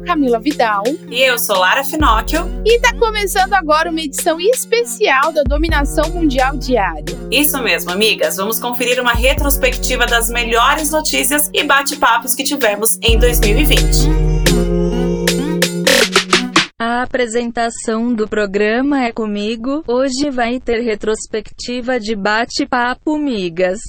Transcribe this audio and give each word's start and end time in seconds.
Camila 0.00 0.38
Vidal. 0.38 0.82
E 1.10 1.20
eu 1.20 1.38
sou 1.38 1.58
Lara 1.58 1.84
Finocchio. 1.84 2.48
E 2.64 2.80
tá 2.80 2.94
começando 2.98 3.54
agora 3.54 3.90
uma 3.90 4.00
edição 4.00 4.40
especial 4.40 5.32
da 5.32 5.42
Dominação 5.42 6.08
Mundial 6.10 6.56
Diária. 6.56 7.04
Isso 7.30 7.62
mesmo, 7.62 7.90
amigas. 7.90 8.36
Vamos 8.36 8.58
conferir 8.58 9.00
uma 9.00 9.12
retrospectiva 9.12 10.06
das 10.06 10.30
melhores 10.30 10.90
notícias 10.90 11.50
e 11.52 11.62
bate-papos 11.64 12.34
que 12.34 12.44
tivemos 12.44 12.98
em 13.02 13.18
2020. 13.18 14.40
A 16.78 17.02
apresentação 17.02 18.14
do 18.14 18.26
programa 18.26 19.04
é 19.04 19.12
comigo. 19.12 19.84
Hoje 19.86 20.30
vai 20.30 20.58
ter 20.58 20.80
retrospectiva 20.80 22.00
de 22.00 22.16
bate-papo, 22.16 23.18
migas. 23.18 23.80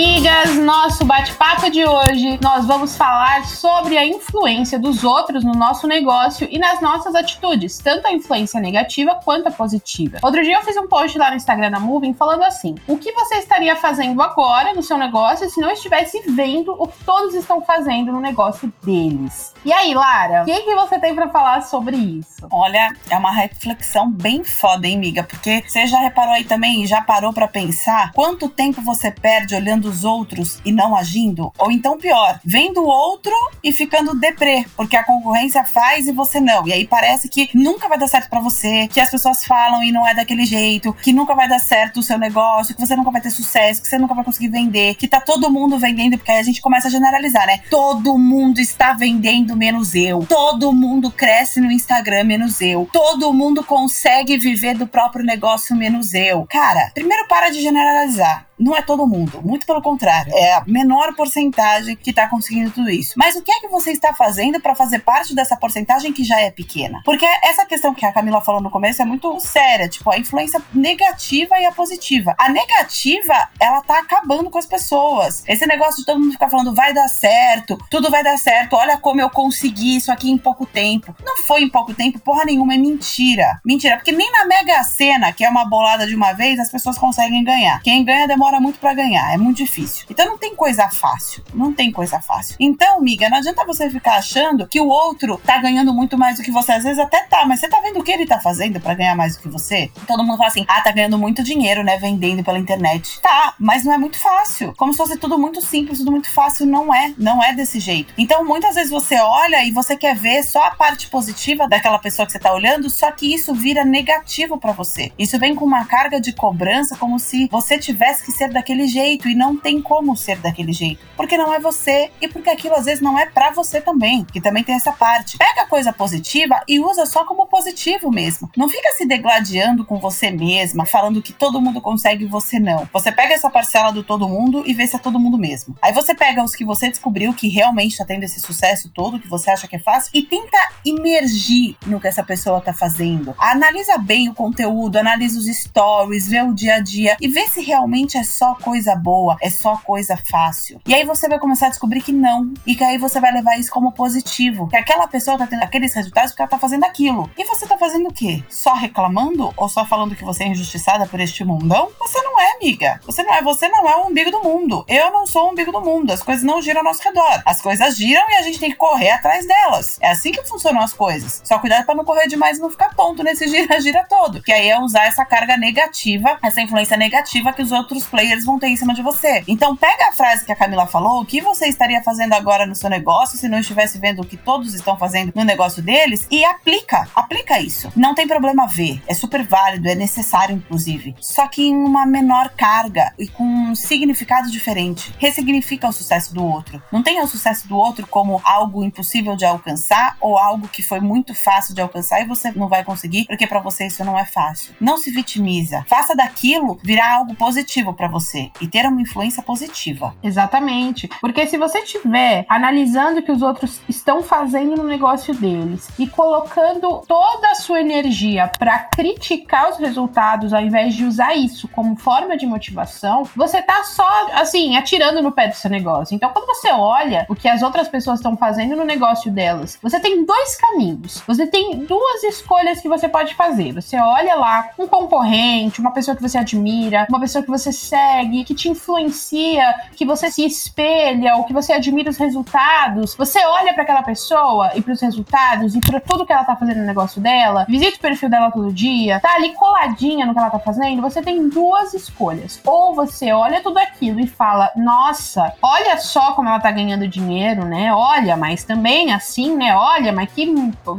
Migas, 0.00 0.56
nosso 0.56 1.04
bate-papo 1.04 1.68
de 1.68 1.84
hoje, 1.84 2.38
nós 2.42 2.64
vamos 2.64 2.96
falar 2.96 3.44
sobre 3.44 3.98
a 3.98 4.06
influência 4.06 4.78
dos 4.78 5.04
outros 5.04 5.44
no 5.44 5.52
nosso 5.52 5.86
negócio 5.86 6.48
e 6.50 6.58
nas 6.58 6.80
nossas 6.80 7.14
atitudes, 7.14 7.76
tanto 7.76 8.06
a 8.06 8.10
influência 8.10 8.58
negativa 8.58 9.20
quanto 9.22 9.48
a 9.48 9.50
positiva. 9.50 10.16
Outro 10.22 10.42
dia 10.42 10.56
eu 10.56 10.62
fiz 10.62 10.74
um 10.78 10.88
post 10.88 11.18
lá 11.18 11.28
no 11.28 11.36
Instagram 11.36 11.70
da 11.70 11.78
Moving 11.78 12.14
falando 12.14 12.44
assim: 12.44 12.76
o 12.88 12.96
que 12.96 13.12
você 13.12 13.34
estaria 13.34 13.76
fazendo 13.76 14.22
agora 14.22 14.72
no 14.72 14.82
seu 14.82 14.96
negócio 14.96 15.50
se 15.50 15.60
não 15.60 15.70
estivesse 15.70 16.22
vendo 16.30 16.72
o 16.78 16.88
que 16.88 17.04
todos 17.04 17.34
estão 17.34 17.60
fazendo 17.60 18.10
no 18.10 18.22
negócio 18.22 18.72
deles? 18.82 19.52
E 19.66 19.70
aí, 19.70 19.92
Lara, 19.92 20.44
o 20.44 20.44
que, 20.46 20.62
que 20.62 20.74
você 20.76 20.98
tem 20.98 21.14
para 21.14 21.28
falar 21.28 21.60
sobre 21.60 21.96
isso? 21.96 22.48
Olha, 22.50 22.90
é 23.10 23.18
uma 23.18 23.32
reflexão 23.32 24.10
bem 24.10 24.44
foda, 24.44 24.86
hein, 24.86 24.96
amiga? 24.96 25.24
Porque 25.24 25.62
você 25.68 25.86
já 25.86 26.00
reparou 26.00 26.32
aí 26.32 26.44
também 26.44 26.84
e 26.84 26.86
já 26.86 27.02
parou 27.02 27.34
para 27.34 27.46
pensar 27.46 28.12
quanto 28.12 28.48
tempo 28.48 28.80
você 28.80 29.10
perde 29.10 29.54
olhando 29.54 29.89
os 29.90 30.04
outros 30.04 30.58
e 30.64 30.72
não 30.72 30.96
agindo? 30.96 31.52
Ou 31.58 31.70
então 31.70 31.98
pior, 31.98 32.40
vendo 32.44 32.80
o 32.80 32.86
outro 32.88 33.32
e 33.62 33.72
ficando 33.72 34.14
deprê, 34.14 34.64
porque 34.76 34.96
a 34.96 35.04
concorrência 35.04 35.64
faz 35.64 36.06
e 36.06 36.12
você 36.12 36.40
não. 36.40 36.66
E 36.66 36.72
aí 36.72 36.86
parece 36.86 37.28
que 37.28 37.50
nunca 37.54 37.88
vai 37.88 37.98
dar 37.98 38.08
certo 38.08 38.30
para 38.30 38.40
você, 38.40 38.88
que 38.88 39.00
as 39.00 39.10
pessoas 39.10 39.44
falam 39.44 39.82
e 39.82 39.92
não 39.92 40.06
é 40.06 40.14
daquele 40.14 40.44
jeito, 40.44 40.92
que 40.94 41.12
nunca 41.12 41.34
vai 41.34 41.48
dar 41.48 41.58
certo 41.58 42.00
o 42.00 42.02
seu 42.02 42.18
negócio, 42.18 42.74
que 42.74 42.80
você 42.80 42.96
nunca 42.96 43.10
vai 43.10 43.20
ter 43.20 43.30
sucesso, 43.30 43.82
que 43.82 43.88
você 43.88 43.98
nunca 43.98 44.14
vai 44.14 44.24
conseguir 44.24 44.48
vender, 44.48 44.94
que 44.94 45.08
tá 45.08 45.20
todo 45.20 45.50
mundo 45.50 45.78
vendendo, 45.78 46.16
porque 46.16 46.30
aí 46.30 46.38
a 46.38 46.42
gente 46.42 46.60
começa 46.60 46.88
a 46.88 46.90
generalizar, 46.90 47.46
né? 47.46 47.60
Todo 47.70 48.16
mundo 48.18 48.60
está 48.60 48.92
vendendo 48.92 49.56
menos 49.56 49.94
eu. 49.94 50.24
Todo 50.26 50.72
mundo 50.72 51.10
cresce 51.10 51.60
no 51.60 51.70
Instagram 51.70 52.24
menos 52.24 52.60
eu. 52.60 52.88
Todo 52.92 53.32
mundo 53.32 53.64
consegue 53.64 54.38
viver 54.38 54.76
do 54.76 54.86
próprio 54.86 55.24
negócio 55.24 55.74
menos 55.76 56.14
eu. 56.14 56.46
Cara, 56.48 56.90
primeiro 56.94 57.26
para 57.28 57.50
de 57.50 57.60
generalizar 57.60 58.49
não 58.60 58.76
é 58.76 58.82
todo 58.82 59.06
mundo, 59.06 59.40
muito 59.42 59.66
pelo 59.66 59.80
contrário, 59.80 60.32
é 60.34 60.52
a 60.54 60.64
menor 60.66 61.14
porcentagem 61.14 61.96
que 61.96 62.10
está 62.10 62.28
conseguindo 62.28 62.70
tudo 62.70 62.90
isso. 62.90 63.14
Mas 63.16 63.34
o 63.34 63.42
que 63.42 63.50
é 63.50 63.60
que 63.60 63.68
você 63.68 63.90
está 63.90 64.12
fazendo 64.12 64.60
para 64.60 64.74
fazer 64.74 65.00
parte 65.00 65.34
dessa 65.34 65.56
porcentagem 65.56 66.12
que 66.12 66.22
já 66.22 66.38
é 66.40 66.50
pequena? 66.50 67.00
Porque 67.04 67.26
essa 67.42 67.64
questão 67.64 67.94
que 67.94 68.04
a 68.04 68.12
Camila 68.12 68.40
falou 68.40 68.60
no 68.60 68.70
começo 68.70 69.00
é 69.00 69.04
muito 69.04 69.40
séria, 69.40 69.88
tipo 69.88 70.10
a 70.10 70.18
influência 70.18 70.62
negativa 70.74 71.58
e 71.58 71.64
a 71.64 71.72
positiva. 71.72 72.34
A 72.38 72.50
negativa, 72.50 73.48
ela 73.58 73.80
tá 73.80 73.98
acabando 73.98 74.50
com 74.50 74.58
as 74.58 74.66
pessoas. 74.66 75.42
Esse 75.48 75.66
negócio 75.66 76.00
de 76.00 76.04
todo 76.04 76.20
mundo 76.20 76.32
ficar 76.32 76.50
falando 76.50 76.74
vai 76.74 76.92
dar 76.92 77.08
certo, 77.08 77.78
tudo 77.90 78.10
vai 78.10 78.22
dar 78.22 78.36
certo, 78.36 78.76
olha 78.76 78.98
como 78.98 79.20
eu 79.20 79.30
consegui 79.30 79.96
isso 79.96 80.12
aqui 80.12 80.30
em 80.30 80.36
pouco 80.36 80.66
tempo. 80.66 81.14
Não 81.24 81.38
foi 81.44 81.62
em 81.62 81.68
pouco 81.68 81.94
tempo, 81.94 82.18
porra 82.18 82.44
nenhuma, 82.44 82.74
é 82.74 82.78
mentira. 82.78 83.60
Mentira, 83.64 83.96
porque 83.96 84.12
nem 84.12 84.30
na 84.30 84.44
Mega 84.44 84.82
Sena, 84.82 85.32
que 85.32 85.44
é 85.44 85.48
uma 85.48 85.64
bolada 85.64 86.06
de 86.06 86.14
uma 86.14 86.32
vez, 86.32 86.58
as 86.58 86.70
pessoas 86.70 86.98
conseguem 86.98 87.42
ganhar. 87.42 87.80
Quem 87.82 88.04
ganha 88.04 88.28
demora 88.28 88.49
demora 88.50 88.60
muito 88.60 88.78
para 88.78 88.92
ganhar, 88.92 89.32
é 89.32 89.36
muito 89.36 89.58
difícil. 89.58 90.06
Então 90.10 90.26
não 90.26 90.36
tem 90.36 90.54
coisa 90.54 90.88
fácil, 90.88 91.42
não 91.54 91.72
tem 91.72 91.92
coisa 91.92 92.20
fácil. 92.20 92.56
Então, 92.58 92.98
amiga, 92.98 93.30
não 93.30 93.38
adianta 93.38 93.64
você 93.64 93.88
ficar 93.88 94.16
achando 94.16 94.66
que 94.66 94.80
o 94.80 94.88
outro 94.88 95.40
tá 95.44 95.58
ganhando 95.58 95.94
muito 95.94 96.18
mais 96.18 96.36
do 96.36 96.42
que 96.42 96.50
você. 96.50 96.72
Às 96.72 96.84
vezes 96.84 96.98
até 96.98 97.22
tá, 97.22 97.44
mas 97.46 97.60
você 97.60 97.68
tá 97.68 97.80
vendo 97.80 98.00
o 98.00 98.02
que 98.02 98.10
ele 98.10 98.26
tá 98.26 98.40
fazendo 98.40 98.80
para 98.80 98.94
ganhar 98.94 99.14
mais 99.14 99.36
do 99.36 99.42
que 99.42 99.48
você? 99.48 99.90
Todo 100.06 100.24
mundo 100.24 100.36
fala 100.36 100.48
assim: 100.48 100.64
ah, 100.68 100.80
tá 100.80 100.90
ganhando 100.90 101.18
muito 101.18 101.42
dinheiro, 101.42 101.84
né, 101.84 101.96
vendendo 101.98 102.42
pela 102.42 102.58
internet. 102.58 103.20
Tá, 103.20 103.54
mas 103.58 103.84
não 103.84 103.92
é 103.92 103.98
muito 103.98 104.18
fácil. 104.18 104.74
Como 104.76 104.92
se 104.92 104.98
fosse 104.98 105.16
tudo 105.16 105.38
muito 105.38 105.60
simples, 105.60 105.98
tudo 105.98 106.10
muito 106.10 106.30
fácil. 106.30 106.66
Não 106.66 106.92
é, 106.92 107.14
não 107.16 107.42
é 107.42 107.54
desse 107.54 107.78
jeito. 107.78 108.12
Então, 108.18 108.44
muitas 108.44 108.74
vezes 108.74 108.90
você 108.90 109.20
olha 109.20 109.64
e 109.64 109.70
você 109.70 109.96
quer 109.96 110.16
ver 110.16 110.42
só 110.42 110.64
a 110.64 110.70
parte 110.70 111.08
positiva 111.08 111.68
daquela 111.68 111.98
pessoa 111.98 112.26
que 112.26 112.32
você 112.32 112.38
tá 112.38 112.52
olhando, 112.52 112.90
só 112.90 113.10
que 113.12 113.32
isso 113.32 113.54
vira 113.54 113.84
negativo 113.84 114.58
para 114.58 114.72
você. 114.72 115.12
Isso 115.18 115.38
vem 115.38 115.54
com 115.54 115.64
uma 115.64 115.84
carga 115.84 116.20
de 116.20 116.32
cobrança, 116.32 116.96
como 116.96 117.18
se 117.18 117.48
você 117.50 117.78
tivesse 117.78 118.24
que 118.24 118.32
ser 118.40 118.50
daquele 118.50 118.86
jeito 118.86 119.28
e 119.28 119.34
não 119.34 119.54
tem 119.54 119.82
como 119.82 120.16
ser 120.16 120.38
daquele 120.38 120.72
jeito, 120.72 121.04
porque 121.14 121.36
não 121.36 121.52
é 121.52 121.60
você 121.60 122.10
e 122.22 122.26
porque 122.26 122.48
aquilo 122.48 122.74
às 122.74 122.86
vezes 122.86 123.02
não 123.02 123.18
é 123.18 123.26
para 123.26 123.50
você 123.50 123.82
também, 123.82 124.24
que 124.24 124.40
também 124.40 124.64
tem 124.64 124.74
essa 124.74 124.92
parte. 124.92 125.36
Pega 125.36 125.62
a 125.62 125.66
coisa 125.66 125.92
positiva 125.92 126.58
e 126.66 126.80
usa 126.80 127.04
só 127.04 127.24
como 127.26 127.46
positivo 127.46 128.10
mesmo. 128.10 128.50
Não 128.56 128.66
fica 128.68 128.92
se 128.92 129.04
degladiando 129.04 129.84
com 129.84 129.98
você 129.98 130.30
mesma, 130.30 130.86
falando 130.86 131.20
que 131.20 131.34
todo 131.34 131.60
mundo 131.60 131.82
consegue 131.82 132.24
e 132.24 132.28
você 132.28 132.58
não. 132.58 132.88
Você 132.92 133.12
pega 133.12 133.34
essa 133.34 133.50
parcela 133.50 133.92
do 133.92 134.02
todo 134.02 134.26
mundo 134.26 134.62
e 134.66 134.72
vê 134.72 134.86
se 134.86 134.96
é 134.96 134.98
todo 134.98 135.20
mundo 135.20 135.36
mesmo. 135.36 135.76
Aí 135.82 135.92
você 135.92 136.14
pega 136.14 136.42
os 136.42 136.54
que 136.54 136.64
você 136.64 136.88
descobriu 136.88 137.34
que 137.34 137.48
realmente 137.48 137.98
tá 137.98 138.06
tendo 138.06 138.24
esse 138.24 138.40
sucesso 138.40 138.88
todo, 138.88 139.20
que 139.20 139.28
você 139.28 139.50
acha 139.50 139.68
que 139.68 139.76
é 139.76 139.78
fácil, 139.78 140.10
e 140.14 140.22
tenta 140.22 140.56
imergir 140.84 141.76
no 141.86 142.00
que 142.00 142.08
essa 142.08 142.24
pessoa 142.24 142.60
tá 142.60 142.72
fazendo. 142.72 143.34
Analisa 143.38 143.98
bem 143.98 144.30
o 144.30 144.34
conteúdo, 144.34 144.96
analisa 144.96 145.38
os 145.38 145.46
stories, 145.46 146.26
vê 146.26 146.40
o 146.40 146.54
dia 146.54 146.76
a 146.76 146.80
dia 146.80 147.16
e 147.20 147.28
vê 147.28 147.46
se 147.46 147.60
realmente 147.60 148.16
é 148.20 148.24
só 148.24 148.54
coisa 148.54 148.94
boa, 148.94 149.36
é 149.40 149.48
só 149.48 149.78
coisa 149.78 150.16
fácil. 150.30 150.80
E 150.86 150.94
aí 150.94 151.04
você 151.04 151.26
vai 151.26 151.38
começar 151.38 151.66
a 151.66 151.70
descobrir 151.70 152.02
que 152.02 152.12
não. 152.12 152.52
E 152.66 152.74
que 152.74 152.84
aí 152.84 152.98
você 152.98 153.18
vai 153.18 153.32
levar 153.32 153.58
isso 153.58 153.70
como 153.70 153.92
positivo. 153.92 154.68
Que 154.68 154.76
aquela 154.76 155.08
pessoa 155.08 155.38
tá 155.38 155.46
tendo 155.46 155.62
aqueles 155.62 155.94
resultados 155.94 156.32
porque 156.32 156.42
ela 156.42 156.50
tá 156.50 156.58
fazendo 156.58 156.84
aquilo. 156.84 157.30
E 157.36 157.44
você 157.44 157.66
tá 157.66 157.78
fazendo 157.78 158.08
o 158.08 158.12
quê? 158.12 158.44
Só 158.48 158.74
reclamando? 158.74 159.52
Ou 159.56 159.68
só 159.68 159.86
falando 159.86 160.14
que 160.14 160.24
você 160.24 160.44
é 160.44 160.48
injustiçada 160.48 161.06
por 161.06 161.18
este 161.18 161.44
mundão? 161.44 161.88
Você 161.98 162.20
não 162.20 162.38
é, 162.38 162.52
amiga. 162.56 163.00
Você 163.06 163.22
não 163.22 163.34
é. 163.34 163.42
Você 163.42 163.68
não 163.68 163.88
é 163.88 163.96
o 163.96 164.08
umbigo 164.08 164.30
do 164.30 164.42
mundo. 164.42 164.84
Eu 164.86 165.10
não 165.10 165.26
sou 165.26 165.46
o 165.46 165.52
umbigo 165.52 165.72
do 165.72 165.80
mundo. 165.80 166.12
As 166.12 166.22
coisas 166.22 166.44
não 166.44 166.60
giram 166.60 166.80
ao 166.80 166.84
nosso 166.84 167.02
redor. 167.02 167.42
As 167.46 167.62
coisas 167.62 167.96
giram 167.96 168.28
e 168.30 168.34
a 168.34 168.42
gente 168.42 168.60
tem 168.60 168.70
que 168.70 168.76
correr 168.76 169.12
atrás 169.12 169.46
delas. 169.46 169.98
É 170.02 170.10
assim 170.10 170.30
que 170.30 170.44
funcionam 170.44 170.82
as 170.82 170.92
coisas. 170.92 171.40
Só 171.42 171.58
cuidado 171.58 171.86
para 171.86 171.94
não 171.94 172.04
correr 172.04 172.26
demais 172.26 172.58
e 172.58 172.60
não 172.60 172.70
ficar 172.70 172.94
tonto 172.94 173.22
nesse 173.22 173.48
gira-gira 173.48 174.04
todo. 174.06 174.42
Que 174.42 174.52
aí 174.52 174.68
é 174.68 174.78
usar 174.78 175.06
essa 175.06 175.24
carga 175.24 175.56
negativa, 175.56 176.38
essa 176.42 176.60
influência 176.60 176.98
negativa 176.98 177.52
que 177.52 177.62
os 177.62 177.72
outros 177.72 178.04
players 178.10 178.44
vão 178.44 178.58
ter 178.58 178.68
em 178.68 178.76
cima 178.76 178.94
de 178.94 179.02
você. 179.02 179.42
Então 179.46 179.76
pega 179.76 180.08
a 180.08 180.12
frase 180.12 180.44
que 180.44 180.52
a 180.52 180.56
Camila 180.56 180.86
falou, 180.86 181.20
o 181.20 181.26
que 181.26 181.40
você 181.40 181.66
estaria 181.66 182.02
fazendo 182.02 182.32
agora 182.34 182.66
no 182.66 182.74
seu 182.74 182.90
negócio 182.90 183.38
se 183.38 183.48
não 183.48 183.58
estivesse 183.58 183.98
vendo 183.98 184.22
o 184.22 184.26
que 184.26 184.36
todos 184.36 184.74
estão 184.74 184.96
fazendo 184.96 185.32
no 185.34 185.44
negócio 185.44 185.82
deles 185.82 186.26
e 186.30 186.44
aplica, 186.44 187.08
aplica 187.14 187.60
isso. 187.60 187.90
Não 187.96 188.14
tem 188.14 188.26
problema 188.26 188.66
ver, 188.66 189.02
é 189.06 189.14
super 189.14 189.42
válido, 189.44 189.88
é 189.88 189.94
necessário 189.94 190.56
inclusive, 190.56 191.14
só 191.20 191.46
que 191.46 191.62
em 191.62 191.76
uma 191.76 192.04
menor 192.04 192.50
carga 192.50 193.12
e 193.18 193.28
com 193.28 193.44
um 193.44 193.74
significado 193.74 194.50
diferente. 194.50 195.14
Ressignifica 195.18 195.88
o 195.88 195.92
sucesso 195.92 196.34
do 196.34 196.44
outro. 196.44 196.82
Não 196.90 197.02
tenha 197.02 197.22
o 197.22 197.28
sucesso 197.28 197.68
do 197.68 197.76
outro 197.76 198.06
como 198.06 198.40
algo 198.44 198.84
impossível 198.84 199.36
de 199.36 199.44
alcançar 199.44 200.16
ou 200.20 200.38
algo 200.38 200.68
que 200.68 200.82
foi 200.82 201.00
muito 201.00 201.34
fácil 201.34 201.74
de 201.74 201.80
alcançar 201.80 202.20
e 202.20 202.26
você 202.26 202.50
não 202.52 202.68
vai 202.68 202.84
conseguir 202.84 203.26
porque 203.26 203.46
para 203.46 203.60
você 203.60 203.86
isso 203.86 204.04
não 204.04 204.18
é 204.18 204.24
fácil. 204.24 204.74
Não 204.80 204.96
se 204.96 205.10
vitimiza. 205.10 205.84
Faça 205.88 206.14
daquilo 206.14 206.78
virar 206.82 207.16
algo 207.16 207.34
positivo 207.34 207.92
para 208.00 208.08
você 208.08 208.50
e 208.62 208.66
ter 208.66 208.86
uma 208.86 209.02
influência 209.02 209.42
positiva. 209.42 210.14
Exatamente. 210.22 211.06
Porque 211.20 211.46
se 211.46 211.58
você 211.58 211.80
estiver 211.80 212.46
analisando 212.48 213.20
o 213.20 213.22
que 213.22 213.30
os 213.30 213.42
outros 213.42 213.78
estão 213.86 214.22
fazendo 214.22 214.74
no 214.74 214.84
negócio 214.84 215.34
deles 215.34 215.86
e 215.98 216.06
colocando 216.06 217.02
toda 217.06 217.50
a 217.50 217.54
sua 217.56 217.80
energia 217.80 218.50
para 218.58 218.78
criticar 218.78 219.68
os 219.68 219.76
resultados 219.76 220.54
ao 220.54 220.62
invés 220.62 220.94
de 220.94 221.04
usar 221.04 221.34
isso 221.34 221.68
como 221.68 221.94
forma 221.94 222.38
de 222.38 222.46
motivação, 222.46 223.28
você 223.36 223.60
tá 223.60 223.84
só 223.84 224.08
assim, 224.32 224.78
atirando 224.78 225.20
no 225.20 225.30
pé 225.30 225.48
do 225.48 225.54
seu 225.54 225.70
negócio. 225.70 226.14
Então, 226.14 226.30
quando 226.30 226.46
você 226.46 226.72
olha 226.72 227.26
o 227.28 227.34
que 227.34 227.48
as 227.48 227.60
outras 227.62 227.86
pessoas 227.86 228.20
estão 228.20 228.34
fazendo 228.34 228.76
no 228.76 228.84
negócio 228.84 229.30
delas, 229.30 229.78
você 229.82 230.00
tem 230.00 230.24
dois 230.24 230.56
caminhos. 230.56 231.22
Você 231.26 231.46
tem 231.46 231.84
duas 231.84 232.24
escolhas 232.24 232.80
que 232.80 232.88
você 232.88 233.10
pode 233.10 233.34
fazer. 233.34 233.74
Você 233.74 233.98
olha 233.98 234.36
lá 234.36 234.70
um 234.78 234.86
concorrente, 234.86 235.80
uma 235.80 235.92
pessoa 235.92 236.16
que 236.16 236.22
você 236.22 236.38
admira, 236.38 237.06
uma 237.10 237.20
pessoa 237.20 237.44
que 237.44 237.50
você 237.50 237.70
segue, 237.90 238.44
que 238.44 238.54
te 238.54 238.68
influencia, 238.68 239.74
que 239.96 240.04
você 240.04 240.30
se 240.30 240.44
espelha 240.46 241.36
ou 241.36 241.44
que 241.44 241.52
você 241.52 241.72
admira 241.72 242.08
os 242.08 242.16
resultados, 242.16 243.14
você 243.16 243.44
olha 243.44 243.74
para 243.74 243.82
aquela 243.82 244.02
pessoa 244.02 244.70
e 244.76 244.80
para 244.80 244.92
os 244.92 245.00
resultados 245.00 245.74
e 245.74 245.80
para 245.80 246.00
tudo 246.00 246.24
que 246.24 246.32
ela 246.32 246.44
tá 246.44 246.54
fazendo 246.54 246.78
no 246.78 246.86
negócio 246.86 247.20
dela, 247.20 247.66
visita 247.68 247.96
o 247.96 248.00
perfil 248.00 248.30
dela 248.30 248.50
todo 248.50 248.72
dia, 248.72 249.18
tá 249.20 249.34
ali 249.34 249.52
coladinha 249.54 250.24
no 250.24 250.32
que 250.32 250.38
ela 250.38 250.50
tá 250.50 250.60
fazendo, 250.60 251.02
você 251.02 251.20
tem 251.20 251.48
duas 251.48 251.92
escolhas. 251.92 252.60
Ou 252.64 252.94
você 252.94 253.32
olha 253.32 253.60
tudo 253.60 253.78
aquilo 253.78 254.20
e 254.20 254.26
fala: 254.26 254.70
"Nossa, 254.76 255.52
olha 255.60 255.98
só 255.98 256.32
como 256.32 256.48
ela 256.48 256.60
tá 256.60 256.70
ganhando 256.70 257.08
dinheiro, 257.08 257.64
né? 257.64 257.92
Olha, 257.92 258.36
mas 258.36 258.62
também 258.62 259.12
assim, 259.12 259.56
né? 259.56 259.74
Olha, 259.74 260.12
mas 260.12 260.30
que 260.32 260.46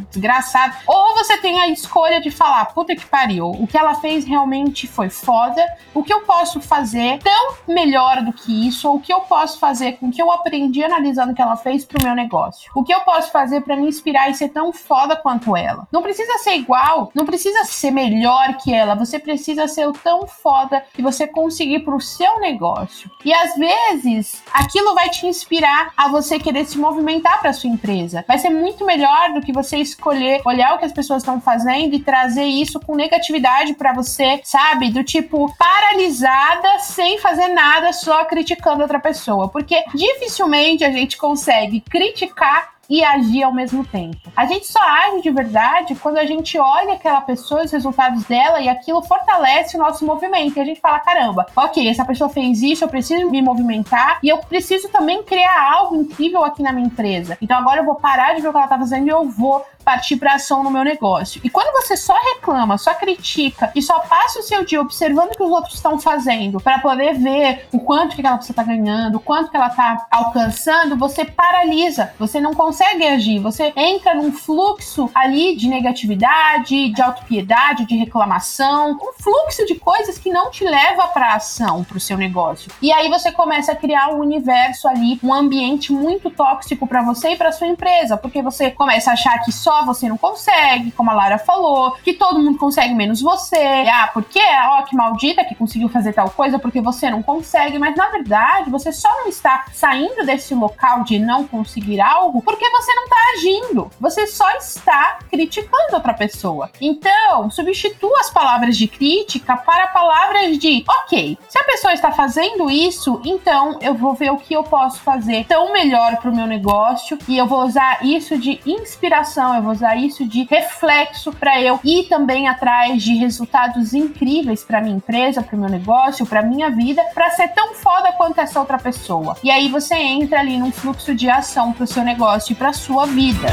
desgraçado". 0.09 0.73
Ou 0.85 1.15
você 1.15 1.37
tem 1.37 1.59
a 1.61 1.67
escolha 1.69 2.19
de 2.19 2.29
falar: 2.29 2.65
"Puta 2.65 2.95
que 2.95 3.05
pariu, 3.05 3.49
o 3.49 3.65
que 3.65 3.77
ela 3.77 3.95
fez 3.95 4.25
realmente 4.25 4.87
foi 4.87 5.09
foda. 5.09 5.63
O 5.93 6.03
que 6.03 6.13
eu 6.13 6.21
posso 6.21 6.59
fazer 6.59 6.80
fazer 6.81 7.19
tão 7.19 7.53
melhor 7.67 8.23
do 8.23 8.33
que 8.33 8.67
isso? 8.67 8.89
Ou 8.89 8.95
o 8.95 8.99
que 8.99 9.13
eu 9.13 9.21
posso 9.21 9.59
fazer 9.59 9.93
com 9.93 10.07
o 10.07 10.11
que 10.11 10.21
eu 10.21 10.31
aprendi 10.31 10.83
analisando 10.83 11.31
o 11.31 11.35
que 11.35 11.41
ela 11.41 11.55
fez 11.55 11.85
pro 11.85 12.03
meu 12.03 12.15
negócio? 12.15 12.71
O 12.75 12.83
que 12.83 12.93
eu 12.93 13.01
posso 13.01 13.31
fazer 13.31 13.61
para 13.61 13.75
me 13.75 13.87
inspirar 13.87 14.29
e 14.29 14.33
ser 14.33 14.49
tão 14.49 14.73
foda 14.73 15.15
quanto 15.15 15.55
ela? 15.55 15.87
Não 15.91 16.01
precisa 16.01 16.39
ser 16.39 16.55
igual, 16.55 17.11
não 17.13 17.25
precisa 17.25 17.63
ser 17.65 17.91
melhor 17.91 18.57
que 18.57 18.73
ela, 18.73 18.95
você 18.95 19.19
precisa 19.19 19.67
ser 19.67 19.87
o 19.87 19.93
tão 19.93 20.25
foda 20.25 20.83
que 20.93 21.03
você 21.03 21.27
conseguir 21.27 21.81
pro 21.81 22.01
seu 22.01 22.39
negócio. 22.39 23.11
E 23.23 23.31
às 23.31 23.55
vezes, 23.55 24.41
aquilo 24.51 24.95
vai 24.95 25.09
te 25.09 25.27
inspirar 25.27 25.93
a 25.95 26.07
você 26.07 26.39
querer 26.39 26.65
se 26.65 26.79
movimentar 26.79 27.41
para 27.41 27.53
sua 27.53 27.69
empresa. 27.69 28.25
Vai 28.27 28.39
ser 28.39 28.49
muito 28.49 28.85
melhor 28.85 29.33
do 29.33 29.41
que 29.41 29.53
você 29.53 29.77
escolher 29.77 30.41
olhar 30.45 30.73
o 30.73 30.79
que 30.79 30.85
as 30.85 30.91
pessoas 30.91 31.21
estão 31.21 31.39
fazendo 31.39 31.93
e 31.93 31.99
trazer 31.99 32.45
isso 32.45 32.79
com 32.79 32.95
negatividade 32.95 33.75
para 33.75 33.93
você, 33.93 34.41
sabe? 34.43 34.89
Do 34.89 35.03
tipo 35.03 35.53
paralisada, 35.57 36.70
sem 36.79 37.17
fazer 37.19 37.49
nada, 37.49 37.93
só 37.93 38.25
criticando 38.25 38.81
outra 38.81 38.99
pessoa, 38.99 39.49
porque 39.49 39.83
dificilmente 39.93 40.83
a 40.83 40.91
gente 40.91 41.17
consegue 41.17 41.81
criticar 41.81 42.71
e 42.91 43.05
agir 43.05 43.41
ao 43.43 43.53
mesmo 43.53 43.85
tempo. 43.85 44.17
A 44.35 44.45
gente 44.45 44.67
só 44.67 44.81
age 44.81 45.21
de 45.21 45.31
verdade 45.31 45.95
quando 45.95 46.17
a 46.17 46.25
gente 46.25 46.59
olha 46.59 46.95
aquela 46.95 47.21
pessoa, 47.21 47.63
os 47.63 47.71
resultados 47.71 48.25
dela 48.25 48.59
e 48.59 48.67
aquilo 48.67 49.01
fortalece 49.01 49.77
o 49.77 49.79
nosso 49.79 50.05
movimento. 50.05 50.57
E 50.57 50.59
a 50.59 50.65
gente 50.65 50.81
fala: 50.81 50.99
caramba, 50.99 51.45
ok, 51.55 51.87
essa 51.87 52.03
pessoa 52.03 52.29
fez 52.29 52.61
isso, 52.61 52.83
eu 52.83 52.89
preciso 52.89 53.29
me 53.29 53.41
movimentar 53.41 54.19
e 54.21 54.27
eu 54.27 54.39
preciso 54.39 54.89
também 54.89 55.23
criar 55.23 55.71
algo 55.71 55.95
incrível 55.95 56.43
aqui 56.43 56.61
na 56.61 56.73
minha 56.73 56.87
empresa. 56.87 57.37
Então 57.41 57.57
agora 57.57 57.79
eu 57.79 57.85
vou 57.85 57.95
parar 57.95 58.35
de 58.35 58.41
ver 58.41 58.49
o 58.49 58.51
que 58.51 58.57
ela 58.57 58.67
tá 58.67 58.77
fazendo 58.77 59.07
e 59.07 59.09
eu 59.09 59.23
vou 59.23 59.65
partir 59.81 60.17
para 60.17 60.35
ação 60.35 60.63
no 60.63 60.71
meu 60.71 60.83
negócio. 60.83 61.41
E 61.43 61.49
quando 61.49 61.71
você 61.73 61.97
só 61.97 62.15
reclama, 62.33 62.77
só 62.77 62.93
critica 62.93 63.71
e 63.75 63.81
só 63.81 63.99
passa 63.99 64.39
o 64.39 64.43
seu 64.43 64.63
dia 64.65 64.81
observando 64.81 65.31
o 65.31 65.35
que 65.35 65.43
os 65.43 65.51
outros 65.51 65.75
estão 65.75 65.99
fazendo 65.99 66.59
para 66.59 66.79
poder 66.79 67.13
ver 67.15 67.67
o 67.71 67.79
quanto 67.79 68.15
que 68.15 68.21
aquela 68.21 68.37
pessoa 68.37 68.53
está 68.53 68.63
ganhando, 68.63 69.15
o 69.15 69.19
quanto 69.19 69.49
que 69.49 69.57
ela 69.57 69.67
está 69.67 70.07
alcançando, 70.09 70.97
você 70.97 71.25
paralisa, 71.25 72.13
você 72.19 72.39
não 72.39 72.53
consegue 72.53 73.05
agir, 73.05 73.39
você 73.39 73.73
entra 73.75 74.13
num 74.13 74.31
fluxo 74.31 75.09
ali 75.13 75.55
de 75.55 75.67
negatividade, 75.67 76.89
de 76.89 77.01
autopiedade, 77.01 77.85
de 77.85 77.95
reclamação, 77.95 78.91
um 78.91 79.13
fluxo 79.13 79.65
de 79.65 79.75
coisas 79.75 80.17
que 80.17 80.29
não 80.29 80.51
te 80.51 80.63
leva 80.63 81.07
para 81.07 81.35
ação 81.35 81.83
para 81.83 81.97
o 81.97 82.01
seu 82.01 82.17
negócio. 82.17 82.71
E 82.81 82.91
aí 82.91 83.09
você 83.09 83.31
começa 83.31 83.71
a 83.71 83.75
criar 83.75 84.09
um 84.09 84.19
universo 84.19 84.87
ali, 84.87 85.19
um 85.23 85.33
ambiente 85.33 85.91
muito 85.91 86.29
tóxico 86.29 86.87
para 86.87 87.01
você 87.01 87.31
e 87.31 87.35
para 87.35 87.51
sua 87.51 87.67
empresa, 87.67 88.17
porque 88.17 88.41
você 88.41 88.71
começa 88.71 89.11
a 89.11 89.13
achar 89.13 89.39
que 89.43 89.51
só 89.51 89.70
só 89.71 89.85
você 89.85 90.09
não 90.09 90.17
consegue, 90.17 90.91
como 90.91 91.09
a 91.09 91.13
Lara 91.13 91.37
falou, 91.37 91.95
que 92.03 92.13
todo 92.13 92.39
mundo 92.39 92.57
consegue 92.57 92.93
menos 92.93 93.21
você. 93.21 93.85
Ah, 93.87 94.09
porque 94.13 94.41
ó, 94.67 94.81
que 94.81 94.95
maldita 94.95 95.45
que 95.45 95.55
conseguiu 95.55 95.87
fazer 95.87 96.11
tal 96.11 96.29
coisa 96.29 96.59
porque 96.59 96.81
você 96.81 97.09
não 97.09 97.23
consegue, 97.23 97.79
mas 97.79 97.95
na 97.95 98.09
verdade 98.09 98.69
você 98.69 98.91
só 98.91 99.09
não 99.21 99.27
está 99.27 99.65
saindo 99.73 100.25
desse 100.25 100.53
local 100.53 101.03
de 101.03 101.17
não 101.19 101.47
conseguir 101.47 102.01
algo 102.01 102.41
porque 102.41 102.69
você 102.69 102.93
não 102.93 103.03
está 103.03 103.17
agindo. 103.35 103.91
Você 103.99 104.27
só 104.27 104.49
está 104.57 105.19
criticando 105.29 105.95
outra 105.95 106.13
pessoa. 106.13 106.69
Então, 106.81 107.49
substitua 107.49 108.19
as 108.19 108.29
palavras 108.29 108.75
de 108.77 108.87
crítica 108.87 109.55
para 109.55 109.87
palavras 109.87 110.57
de, 110.57 110.83
ok, 110.87 111.37
se 111.47 111.57
a 111.57 111.63
pessoa 111.63 111.93
está 111.93 112.11
fazendo 112.11 112.69
isso, 112.69 113.21
então 113.23 113.79
eu 113.81 113.93
vou 113.93 114.13
ver 114.13 114.31
o 114.31 114.37
que 114.37 114.53
eu 114.53 114.63
posso 114.63 114.99
fazer 115.01 115.45
tão 115.45 115.71
melhor 115.71 116.17
para 116.17 116.29
o 116.29 116.35
meu 116.35 116.45
negócio 116.45 117.17
e 117.27 117.37
eu 117.37 117.45
vou 117.45 117.63
usar 117.63 118.03
isso 118.05 118.37
de 118.37 118.59
inspiração, 118.65 119.60
eu 119.61 119.63
vou 119.63 119.71
usar 119.73 119.95
isso 119.95 120.25
de 120.25 120.43
reflexo 120.43 121.31
para 121.31 121.61
eu 121.61 121.79
ir 121.83 122.09
também 122.09 122.47
atrás 122.47 123.03
de 123.03 123.13
resultados 123.13 123.93
incríveis 123.93 124.63
para 124.63 124.81
minha 124.81 124.95
empresa, 124.95 125.43
para 125.43 125.55
o 125.55 125.59
meu 125.59 125.69
negócio, 125.69 126.25
para 126.25 126.41
minha 126.41 126.71
vida, 126.71 127.01
para 127.13 127.29
ser 127.29 127.49
tão 127.49 127.75
foda 127.75 128.11
quanto 128.13 128.41
essa 128.41 128.59
outra 128.59 128.79
pessoa. 128.79 129.37
E 129.43 129.51
aí 129.51 129.69
você 129.69 129.93
entra 129.93 130.39
ali 130.39 130.57
num 130.57 130.71
fluxo 130.71 131.13
de 131.13 131.29
ação 131.29 131.71
para 131.71 131.83
o 131.83 131.87
seu 131.87 132.03
negócio 132.03 132.53
e 132.53 132.55
para 132.55 132.73
sua 132.73 133.05
vida. 133.05 133.47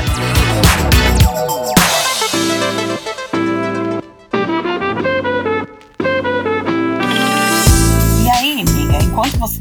E 1.85 1.88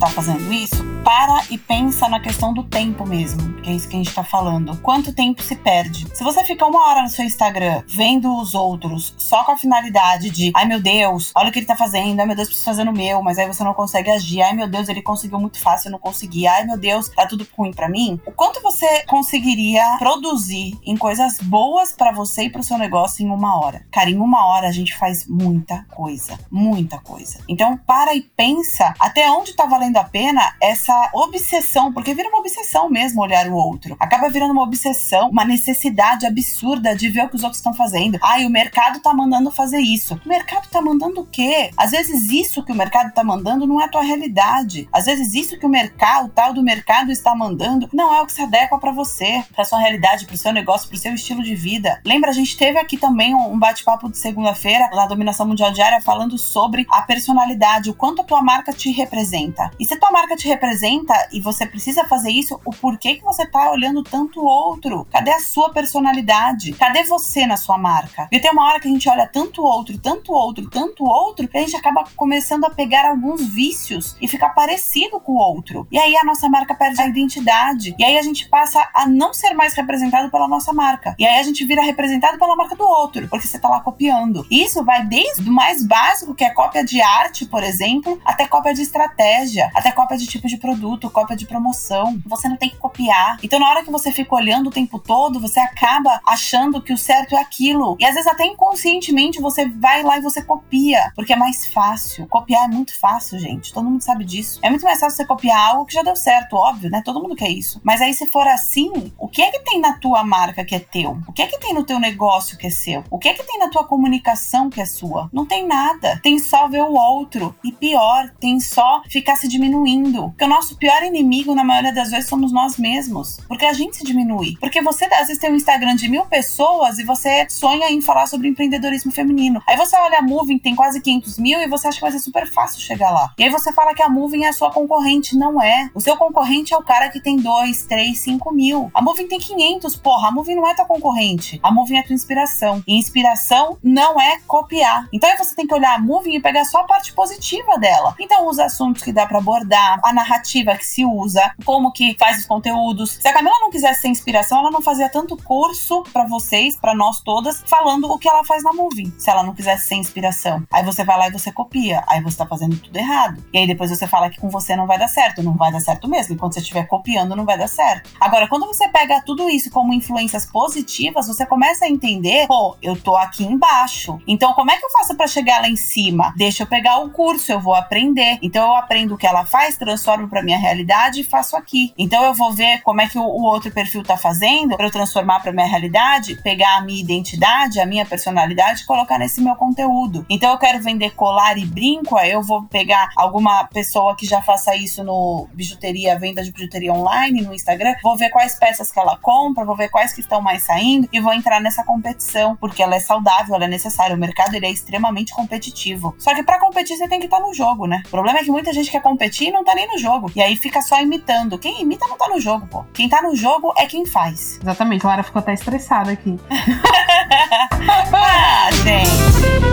está 0.08 0.22
fazendo 0.22 0.54
isso, 0.54 0.86
para 1.04 1.44
e 1.50 1.58
pensa 1.58 2.08
na 2.08 2.20
questão 2.20 2.54
do 2.54 2.64
tempo 2.64 3.06
mesmo, 3.06 3.54
que 3.62 3.70
é 3.70 3.74
isso 3.74 3.88
que 3.88 3.96
a 3.96 4.00
gente 4.00 4.14
tá 4.14 4.24
falando. 4.24 4.78
Quanto 4.82 5.14
tempo 5.14 5.42
se 5.42 5.56
perde? 5.56 6.06
Se 6.14 6.24
você 6.24 6.44
fica 6.44 6.66
uma 6.66 6.88
hora 6.88 7.02
no 7.02 7.10
seu 7.10 7.26
Instagram 7.26 7.84
vendo 7.88 8.36
os 8.38 8.54
outros 8.54 9.14
só 9.18 9.44
com 9.44 9.52
a 9.52 9.58
finalidade 9.58 10.30
de, 10.30 10.52
ai 10.56 10.66
meu 10.66 10.82
Deus, 10.82 11.32
olha 11.36 11.50
o 11.50 11.52
que 11.52 11.60
ele 11.60 11.66
tá 11.66 11.76
fazendo, 11.76 12.20
ai 12.20 12.26
meu 12.26 12.36
Deus, 12.36 12.48
preciso 12.48 12.66
fazer 12.66 12.84
no 12.84 12.94
meu, 12.94 13.22
mas 13.22 13.38
aí 13.38 13.48
você 13.48 13.64
não 13.64 13.74
consegue 13.74 14.10
agir, 14.10 14.42
ai 14.42 14.54
meu 14.54 14.68
Deus, 14.68 14.90
ele 14.90 15.02
conseguiu 15.02 15.40
muito 15.40 15.60
fácil, 15.60 15.88
eu 15.88 15.92
não 15.94 16.00
consegui, 16.00 16.48
ai 16.48 16.66
meu 16.66 16.78
Deus, 16.78 17.10
tá 17.10 17.26
tudo 17.26 17.48
ruim 17.58 17.72
para 17.72 17.90
mim. 17.90 18.20
O 18.26 18.32
quanto 18.32 18.62
você 18.62 19.04
conseguiria 19.06 19.84
produzir 20.00 20.78
em 20.86 20.96
coisas 20.96 21.38
boas 21.40 21.94
para 21.94 22.12
você 22.12 22.44
e 22.44 22.50
pro 22.50 22.64
seu 22.64 22.78
negócio 22.78 23.26
em 23.26 23.30
uma 23.30 23.60
hora? 23.60 23.86
Cara, 23.92 24.10
em 24.10 24.18
uma 24.18 24.46
hora 24.46 24.68
a 24.68 24.72
gente 24.72 24.96
faz 24.98 25.28
muita 25.28 25.86
coisa, 25.90 26.38
muita 26.50 26.98
coisa. 27.00 27.40
Então 27.48 27.78
para 27.78 28.16
e 28.16 28.22
pensa 28.22 28.94
até 29.00 29.30
onde 29.32 29.54
tá 29.54 29.66
valendo 29.66 29.97
a 29.98 30.04
pena 30.04 30.56
essa 30.62 31.10
obsessão, 31.14 31.92
porque 31.92 32.14
vira 32.14 32.30
uma 32.30 32.40
obsessão 32.40 32.90
mesmo 32.90 33.22
olhar 33.22 33.48
o 33.48 33.54
outro. 33.54 33.96
Acaba 34.00 34.30
virando 34.30 34.52
uma 34.52 34.64
obsessão, 34.64 35.30
uma 35.30 35.46
necessidade 35.46 36.26
absurda 36.26 36.96
de 36.96 37.10
ver 37.10 37.26
o 37.26 37.30
que 37.30 37.36
os 37.36 37.44
outros 37.44 37.60
estão 37.60 37.74
fazendo. 37.74 38.18
Ai, 38.22 38.46
o 38.46 38.50
mercado 38.50 39.00
tá 39.00 39.14
mandando 39.14 39.52
fazer 39.52 39.80
isso. 39.80 40.20
O 40.26 40.30
mercado 40.30 40.68
tá 40.70 40.82
mandando 40.82 41.22
o 41.22 41.26
quê? 41.26 41.72
Às 41.78 41.92
vezes 41.92 42.32
isso 42.32 42.64
que 42.64 42.72
o 42.72 42.76
mercado 42.76 43.14
tá 43.14 43.24
mandando 43.24 43.66
não 43.66 43.82
é 43.82 43.86
a 43.86 43.90
tua 43.90 44.02
realidade. 44.02 44.88
Às 44.92 45.06
vezes 45.06 45.34
isso 45.34 45.58
que 45.58 45.66
o 45.66 45.70
mercado, 45.70 46.28
o 46.28 46.30
tal 46.30 46.54
do 46.54 46.64
mercado 46.64 47.12
está 47.12 47.36
mandando, 47.36 47.90
não 47.94 48.14
é 48.14 48.22
o 48.22 48.26
que 48.26 48.34
se 48.34 48.42
adequa 48.42 48.78
para 48.80 48.92
você, 48.92 49.44
para 49.54 49.64
sua 49.64 49.80
realidade, 49.80 50.26
para 50.26 50.36
o 50.36 50.38
seu 50.38 50.52
negócio, 50.52 50.88
para 50.88 50.96
o 50.96 51.00
seu 51.00 51.14
estilo 51.14 51.44
de 51.44 51.56
vida. 51.56 52.02
Lembra, 52.06 52.30
a 52.30 52.34
gente 52.34 52.58
teve 52.58 52.78
aqui 52.78 52.98
também 52.98 53.34
um 53.34 53.58
bate-papo 53.58 54.10
de 54.10 54.18
segunda-feira 54.18 54.90
na 54.94 55.06
Dominação 55.06 55.48
Mundial 55.48 55.72
Diária 55.72 56.02
falando 56.02 56.38
sobre 56.38 56.86
a 56.90 57.02
personalidade, 57.02 57.90
o 57.90 57.94
quanto 57.94 58.22
a 58.22 58.26
tua 58.26 58.42
marca 58.42 58.72
te 58.74 58.92
representa. 58.92 59.72
E 59.80 59.86
se 59.88 59.96
tua 59.98 60.12
marca 60.12 60.36
te 60.36 60.48
representa, 60.48 61.14
e 61.32 61.40
você 61.40 61.66
precisa 61.66 62.06
fazer 62.06 62.32
isso, 62.32 62.60
o 62.66 62.72
porquê 62.72 63.16
que 63.16 63.24
você 63.24 63.46
tá 63.46 63.72
olhando 63.72 64.04
tanto 64.04 64.42
o 64.42 64.46
outro? 64.46 65.08
Cadê 65.12 65.32
a 65.32 65.40
sua 65.40 65.72
personalidade? 65.72 66.74
Cadê 66.74 67.04
você 67.04 67.46
na 67.46 67.58
sua 67.58 67.78
marca? 67.78 68.28
E 68.32 68.40
tem 68.40 68.52
uma 68.52 68.66
hora 68.66 68.80
que 68.80 68.88
a 68.88 68.92
gente 68.92 69.10
olha 69.10 69.28
tanto 69.28 69.64
outro, 69.64 69.98
tanto 69.98 70.34
outro, 70.34 70.70
tanto 70.70 71.04
outro, 71.04 71.48
que 71.48 71.58
a 71.58 71.62
gente 71.62 71.76
acaba 71.76 72.04
começando 72.16 72.66
a 72.66 72.70
pegar 72.70 73.10
alguns 73.10 73.46
vícios 73.48 74.16
e 74.22 74.28
ficar 74.28 74.50
parecido 74.50 75.20
com 75.20 75.34
o 75.34 75.38
outro. 75.38 75.88
E 75.92 75.98
aí 75.98 76.16
a 76.18 76.24
nossa 76.24 76.50
marca 76.50 76.76
perde 76.76 77.02
a 77.02 77.08
identidade. 77.08 77.96
E 77.98 78.04
aí 78.04 78.18
a 78.18 78.22
gente 78.22 78.48
passa 78.50 78.90
a 78.94 79.08
não 79.08 79.34
ser 79.34 79.54
mais 79.54 79.74
representado 79.74 80.30
pela 80.30 80.48
nossa 80.48 80.74
marca. 80.74 81.16
E 81.18 81.26
aí 81.26 81.40
a 81.40 81.44
gente 81.44 81.66
vira 81.66 81.82
representado 81.82 82.38
pela 82.38 82.56
marca 82.56 82.76
do 82.76 82.84
outro, 82.84 83.28
porque 83.30 83.48
você 83.48 83.60
tá 83.60 83.70
lá 83.70 83.80
copiando. 83.80 84.46
Isso 84.52 84.84
vai 84.84 85.06
desde 85.06 85.50
o 85.50 85.54
mais 85.54 85.86
básico, 85.86 86.36
que 86.36 86.44
é 86.44 86.50
cópia 86.50 86.84
de 86.84 87.02
arte, 87.02 87.46
por 87.46 87.64
exemplo, 87.64 88.20
até 88.26 88.48
cópia 88.48 88.74
de 88.74 88.82
estratégia, 88.82 89.67
até 89.74 89.92
cópia 89.92 90.18
de 90.18 90.28
tipo 90.28 90.48
de 90.48 90.58
produto 90.58 91.10
cópia 91.18 91.36
de 91.36 91.48
promoção. 91.48 92.22
Você 92.26 92.48
não 92.48 92.58
tem 92.58 92.70
que 92.70 92.78
copiar. 92.78 93.40
Então, 93.42 93.60
na 93.60 93.70
hora 93.70 93.84
que 93.84 93.90
você 93.90 94.12
fica 94.12 94.36
olhando 94.36 94.68
o 94.68 94.72
tempo 94.72 95.00
todo, 95.00 95.40
você 95.40 95.60
acaba 95.60 96.22
achando 96.26 96.82
que 96.82 96.94
o 96.94 96.98
certo 96.98 97.36
é 97.36 97.40
aquilo. 97.40 97.98
E 98.00 98.06
às 98.06 98.14
vezes, 98.14 98.28
até 98.28 98.46
inconscientemente, 98.46 99.42
você 99.42 99.68
vai 99.68 100.04
lá 100.04 100.18
e 100.18 100.22
você 100.22 100.42
copia, 100.42 101.12
porque 101.16 101.34
é 101.34 101.36
mais 101.36 101.66
fácil. 101.66 102.28
Copiar 102.28 102.66
é 102.66 102.68
muito 102.68 102.98
fácil, 103.00 103.40
gente. 103.40 103.74
Todo 103.74 103.90
mundo 103.90 104.04
sabe 104.04 104.24
disso. 104.24 104.60
É 104.62 104.70
muito 104.70 104.84
mais 104.84 105.00
fácil 105.00 105.18
você 105.18 105.26
copiar 105.26 105.72
algo 105.72 105.86
que 105.86 105.94
já 105.94 106.04
deu 106.04 106.16
certo, 106.16 106.56
óbvio, 106.56 106.90
né? 106.90 107.02
Todo 107.04 107.22
mundo 107.22 107.36
quer 107.36 107.50
isso. 107.50 107.82
Mas 107.84 108.02
aí, 108.02 108.14
se 108.14 108.28
for 108.28 108.48
assim, 108.48 109.12
o 109.18 109.28
que 109.28 109.42
é 109.42 109.50
que 109.50 109.60
tem 109.60 109.80
na 109.80 109.94
tua 109.94 110.24
marca 110.24 110.64
que 110.64 110.76
é 110.76 110.80
teu? 110.80 111.18
O 111.28 111.34
que 111.34 111.42
é 111.42 111.48
que 111.48 111.60
tem 111.60 111.74
no 111.74 111.84
teu 111.84 112.00
negócio 112.00 112.58
que 112.58 112.68
é 112.68 112.70
seu? 112.70 113.04
O 113.10 113.18
que 113.18 113.30
é 113.30 113.34
que 113.34 113.44
tem 113.44 113.58
na 113.58 113.70
tua 113.70 113.86
comunicação 113.86 114.70
que 114.70 114.82
é 114.82 114.86
sua? 114.86 115.30
Não 115.34 115.46
tem 115.46 115.66
nada. 115.66 116.20
Tem 116.22 116.38
só 116.38 116.68
ver 116.68 116.84
o 116.84 116.94
outro. 116.94 117.56
E 117.64 117.72
pior, 117.72 118.30
tem 118.40 118.60
só 118.60 119.02
ficar 119.10 119.36
se 119.36 119.48
diminuindo. 119.58 120.30
Porque 120.30 120.46
o 120.46 120.48
nosso 120.48 120.76
pior 120.78 121.04
inimigo, 121.04 121.54
na 121.54 121.64
maioria 121.64 121.94
das 121.94 122.12
vezes, 122.12 122.30
somos 122.30 122.52
nós 122.52 122.78
mesmos. 122.78 123.40
Porque 123.48 123.66
a 123.66 123.74
gente 123.74 123.98
se 123.98 124.04
diminui. 124.04 124.56
Porque 124.60 124.82
você, 124.82 125.06
às 125.06 125.28
vezes, 125.28 125.40
tem 125.40 125.52
um 125.52 125.56
Instagram 125.56 125.96
de 125.96 126.08
mil 126.10 126.26
pessoas 126.26 127.00
e 127.00 127.04
você 127.04 127.48
sonha 127.50 127.90
em 127.90 128.02
falar 128.02 128.28
sobre 128.28 128.48
empreendedorismo 128.48 129.12
feminino. 129.12 129.62
Aí 129.68 129.76
você 129.76 129.98
olha 129.98 130.20
a 130.20 130.22
Moving, 130.22 130.60
tem 130.60 130.76
quase 130.76 131.02
500 131.02 131.40
mil, 131.40 131.62
e 131.62 131.68
você 131.68 131.88
acha 131.88 131.98
que 131.98 132.02
vai 132.02 132.12
ser 132.12 132.20
super 132.20 132.52
fácil 132.52 132.80
chegar 132.80 133.12
lá. 133.12 133.34
E 133.38 133.44
aí 133.44 133.50
você 133.50 133.72
fala 133.74 133.94
que 133.94 134.04
a 134.04 134.10
Moving 134.10 134.46
é 134.46 134.50
a 134.50 134.54
sua 134.54 134.72
concorrente. 134.72 135.36
Não 135.36 135.62
é. 135.62 135.90
O 135.94 136.02
seu 136.02 136.16
concorrente 136.16 136.74
é 136.74 136.78
o 136.78 136.84
cara 136.84 137.10
que 137.10 137.20
tem 137.20 137.38
2, 137.38 137.84
3, 137.84 138.18
5 138.18 138.54
mil. 138.54 138.92
A 138.94 139.02
Moving 139.02 139.28
tem 139.28 139.40
500, 139.40 139.96
porra. 139.96 140.30
A 140.30 140.32
Moving 140.32 140.56
não 140.56 140.68
é 140.68 140.74
tua 140.74 140.86
concorrente. 140.86 141.60
A 141.64 141.72
Moving 141.72 141.98
é 141.98 142.04
tua 142.04 142.14
inspiração. 142.14 142.84
E 142.88 142.98
inspiração 142.98 143.78
não 143.84 144.20
é 144.20 144.40
copiar. 144.46 145.08
Então 145.12 145.30
aí 145.30 145.38
você 145.38 145.56
tem 145.56 145.66
que 145.66 145.74
olhar 145.74 145.96
a 145.96 146.00
Moving 146.00 146.36
e 146.36 146.42
pegar 146.42 146.66
só 146.66 146.80
a 146.80 146.84
parte 146.84 147.14
positiva 147.14 147.78
dela. 147.78 148.16
Então, 148.20 148.48
os 148.48 148.60
assuntos 148.60 149.04
que 149.04 149.12
dá 149.12 149.26
para 149.26 149.40
abordar, 149.48 150.00
a 150.04 150.14
narrativa 150.14 150.76
que 150.76 150.86
se 150.86 151.06
usa, 151.06 151.54
como 151.64 151.92
que 151.92 152.16
faz 152.20 152.40
os 152.40 152.46
conteúdos. 152.46 153.18
Se 153.22 153.28
a 153.28 153.34
Camila 153.34 153.56
não 153.62 153.72
quisesse 153.72 154.02
ser 154.02 154.10
inspiração, 154.10 154.60
ela 154.60 154.72
não 154.72 154.82
fazia 154.82 155.10
tanto 155.10 155.38
curso 155.38 156.04
para 156.12 156.26
vocês, 156.26 156.78
para 156.78 156.94
nós 156.94 157.22
todas, 157.22 157.64
falando 157.66 158.12
o 158.12 158.18
que 158.18 158.28
ela 158.28 158.44
faz 158.44 158.64
na 158.64 158.74
Movie. 158.74 159.14
Se 159.18 159.30
ela 159.30 159.44
não 159.44 159.54
quisesse 159.54 159.88
ser 159.88 159.96
inspiração. 159.96 160.64
Aí 160.72 160.84
você 160.84 161.04
vai 161.04 161.18
lá 161.18 161.28
e 161.28 161.32
você 161.32 161.52
copia. 161.52 162.04
Aí 162.08 162.22
você 162.22 162.38
tá 162.38 162.46
fazendo 162.46 162.78
tudo 162.78 162.98
errado. 162.98 163.44
E 163.54 163.58
aí 163.58 163.68
depois 163.68 163.90
você 163.90 164.06
fala 164.06 164.30
que 164.30 164.40
com 164.40 164.50
você 164.50 164.76
não 164.76 164.86
vai 164.86 165.00
dar 165.00 165.08
certo. 165.08 165.42
Não 165.42 165.54
vai 165.54 165.72
dar 165.72 165.80
certo 165.80 166.08
mesmo. 166.10 166.36
E 166.36 166.38
quando 166.38 166.54
você 166.54 166.60
estiver 166.60 166.86
copiando, 166.86 167.36
não 167.36 167.46
vai 167.46 167.58
dar 167.58 167.70
certo. 167.70 168.10
Agora, 168.20 168.48
quando 168.48 168.66
você 168.66 168.90
pega 168.90 169.22
tudo 169.26 169.50
isso 169.50 169.72
como 169.72 169.94
influências 169.94 170.46
positivas, 170.46 171.28
você 171.28 171.46
começa 171.46 171.86
a 171.86 171.90
entender, 171.90 172.48
pô, 172.48 172.76
eu 172.82 172.96
tô 172.96 173.16
aqui 173.16 173.46
embaixo. 173.46 174.20
Então, 174.28 174.54
como 174.54 174.72
é 174.72 174.78
que 174.78 174.86
eu 174.86 174.92
faço 174.92 175.16
para 175.16 175.28
chegar 175.28 175.62
lá 175.62 175.70
em 175.70 175.76
cima? 175.76 176.34
Deixa 176.36 176.64
eu 176.64 176.68
pegar 176.68 177.00
o 177.00 177.10
curso, 177.12 177.52
eu 177.52 177.60
vou 177.60 177.74
aprender. 177.74 178.38
Então, 178.42 178.68
eu 178.68 178.76
aprendo 178.76 179.16
o 179.16 179.18
que 179.18 179.26
ela 179.26 179.37
faz, 179.46 179.78
transformo 179.78 180.28
para 180.28 180.44
minha 180.44 180.58
realidade 180.58 181.22
e 181.22 181.24
faço 181.24 181.56
aqui. 181.56 181.94
Então, 181.98 182.24
eu 182.24 182.34
vou 182.34 182.54
ver 182.54 182.82
como 182.82 183.02
é 183.02 183.08
que 183.08 183.18
o, 183.18 183.24
outro 183.24 183.72
perfil 183.72 184.04
tá 184.04 184.18
fazendo 184.18 184.76
para 184.76 184.88
eu 184.88 184.92
transformar 184.92 185.40
para 185.40 185.52
minha 185.52 185.68
realidade, 185.68 186.42
pegar 186.42 186.78
a 186.78 186.82
minha 186.82 187.02
identidade, 187.02 187.80
a 187.80 187.86
minha 187.86 188.06
personalidade 188.06 188.82
e 188.82 188.86
colocar 188.86 189.18
nesse 189.18 189.42
meu 189.42 189.56
conteúdo. 189.56 190.26
Então, 190.30 190.52
eu 190.52 190.58
quero 190.58 190.82
vender 190.82 191.12
colar 191.12 191.58
e 191.58 191.66
brinco, 191.66 192.20
eu 192.20 192.42
vou 192.42 192.64
pegar 192.64 193.10
alguma 193.16 193.66
pessoa 193.66 194.16
que 194.16 194.26
já 194.26 194.42
faça 194.42 194.76
isso 194.76 195.04
no 195.04 195.48
bijuteria, 195.54 196.18
venda 196.18 196.44
de 196.44 196.52
bijuteria 196.52 196.94
online, 196.94 197.42
no 197.42 197.54
Instagram, 197.54 197.96
vou 198.04 198.18
ver 198.18 198.30
quais 198.30 198.56
peças 198.56 198.92
que 198.92 199.00
ela 199.00 199.18
compra, 199.18 199.66
vou 199.66 199.76
ver 199.76 199.90
quais 199.90 200.14
que 200.14 200.22
estão 200.22 200.42
mais 200.42 200.64
saindo 200.64 201.08
e 201.12 201.20
vou 201.20 201.34
entrar 201.34 201.60
nessa 201.60 201.84
competição, 201.84 202.56
porque 202.56 202.82
ela 202.82 202.96
é 202.96 203.00
saudável, 203.00 203.56
ela 203.56 203.66
é 203.66 203.68
necessária. 203.68 204.16
O 204.16 204.20
mercado 204.20 204.56
ele 204.56 204.66
é 204.66 204.72
extremamente 204.72 205.34
competitivo. 205.34 206.16
Só 206.18 206.34
que 206.34 206.44
para 206.44 206.60
competir 206.60 206.98
você 206.98 207.08
tem 207.08 207.20
que 207.20 207.26
estar 207.26 207.38
tá 207.38 207.44
no 207.44 207.54
jogo, 207.54 207.88
né? 207.88 208.02
O 208.06 208.10
problema 208.10 208.40
é 208.40 208.44
que 208.44 208.52
muita 208.52 208.74
gente 208.74 208.92
quer 208.92 209.02
competir 209.02 209.27
e 209.30 209.52
não 209.52 209.64
tá 209.64 209.76
nem 209.76 209.88
no 209.88 209.98
jogo. 209.98 210.32
E 210.36 210.42
aí 210.42 210.56
fica 210.56 210.82
só 210.82 211.00
imitando. 211.02 211.58
Quem 211.58 211.82
imita 211.82 212.08
não 212.08 212.18
tá 212.18 212.28
no 212.28 212.40
jogo, 212.40 212.68
pô. 212.68 212.84
Quem 212.94 213.10
tá 213.10 213.22
no 213.22 213.36
jogo 213.36 213.74
é 213.78 213.86
quem 213.86 214.06
faz. 214.06 214.60
Exatamente. 214.62 215.06
Lara 215.06 215.24
ficou 215.24 215.40
até 215.40 215.54
estressada 215.54 216.12
aqui. 216.12 216.38
ah, 218.14 218.70
gente. 218.84 219.68